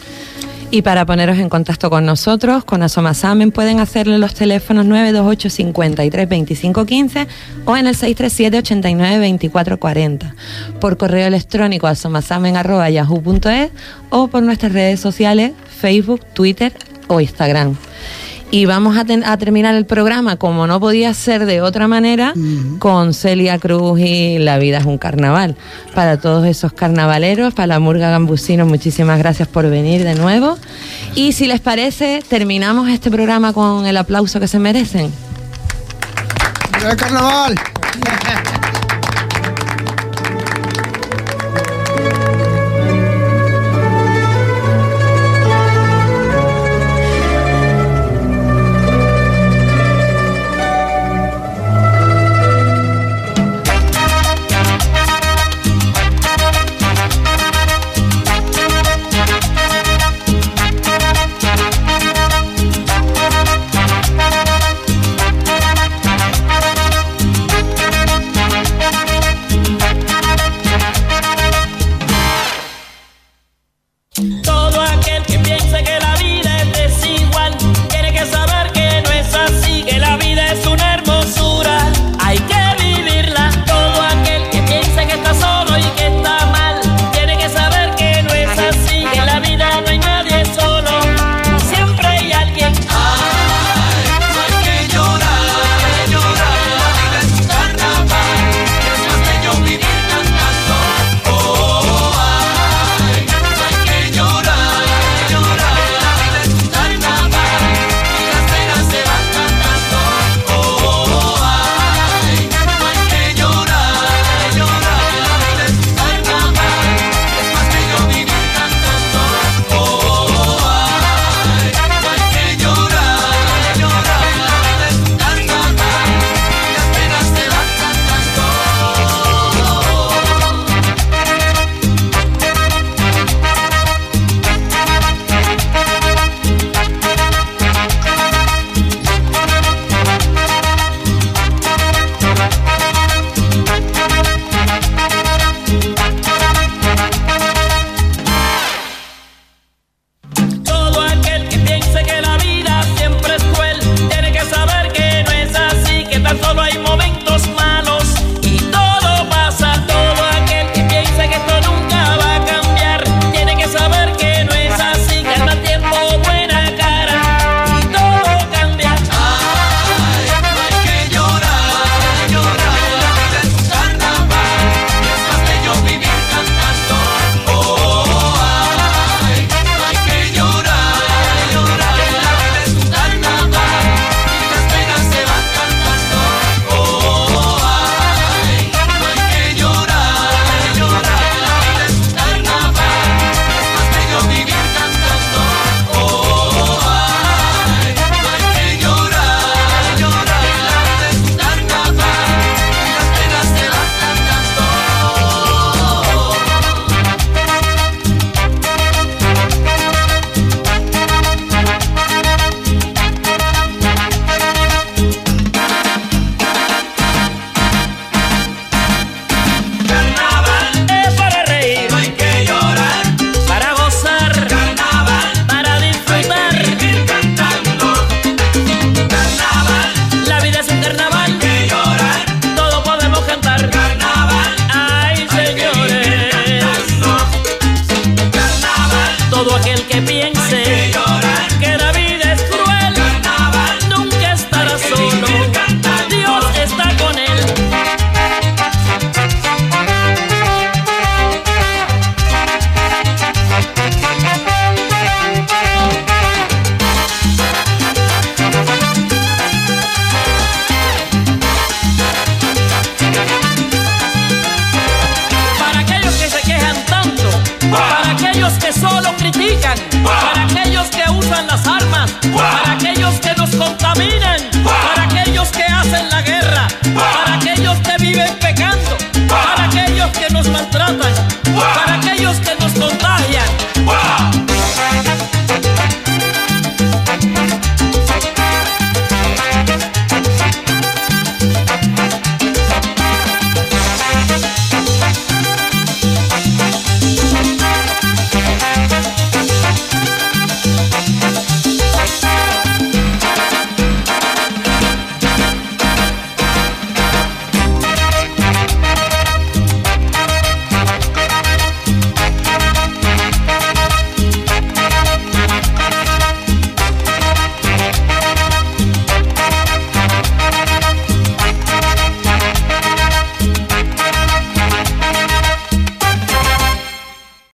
[0.70, 5.48] Y para poneros en contacto con nosotros, con Asomasamen, pueden hacerlo en los teléfonos 928
[5.48, 7.26] 53 25 15
[7.64, 10.34] o en el 637 89 24 40.
[10.80, 13.70] Por correo electrónico asomasamen.yahoo.es
[14.10, 16.72] o por nuestras redes sociales, Facebook, Twitter
[17.06, 17.76] o Instagram.
[18.51, 22.32] Y vamos a, ten- a terminar el programa, como no podía ser de otra manera,
[22.78, 25.56] con Celia Cruz y La vida es un carnaval.
[25.94, 30.56] Para todos esos carnavaleros, para la Murga Gambusino, muchísimas gracias por venir de nuevo.
[31.16, 35.10] Y si les parece, terminamos este programa con el aplauso que se merecen.
[36.89, 37.55] ¡El carnaval!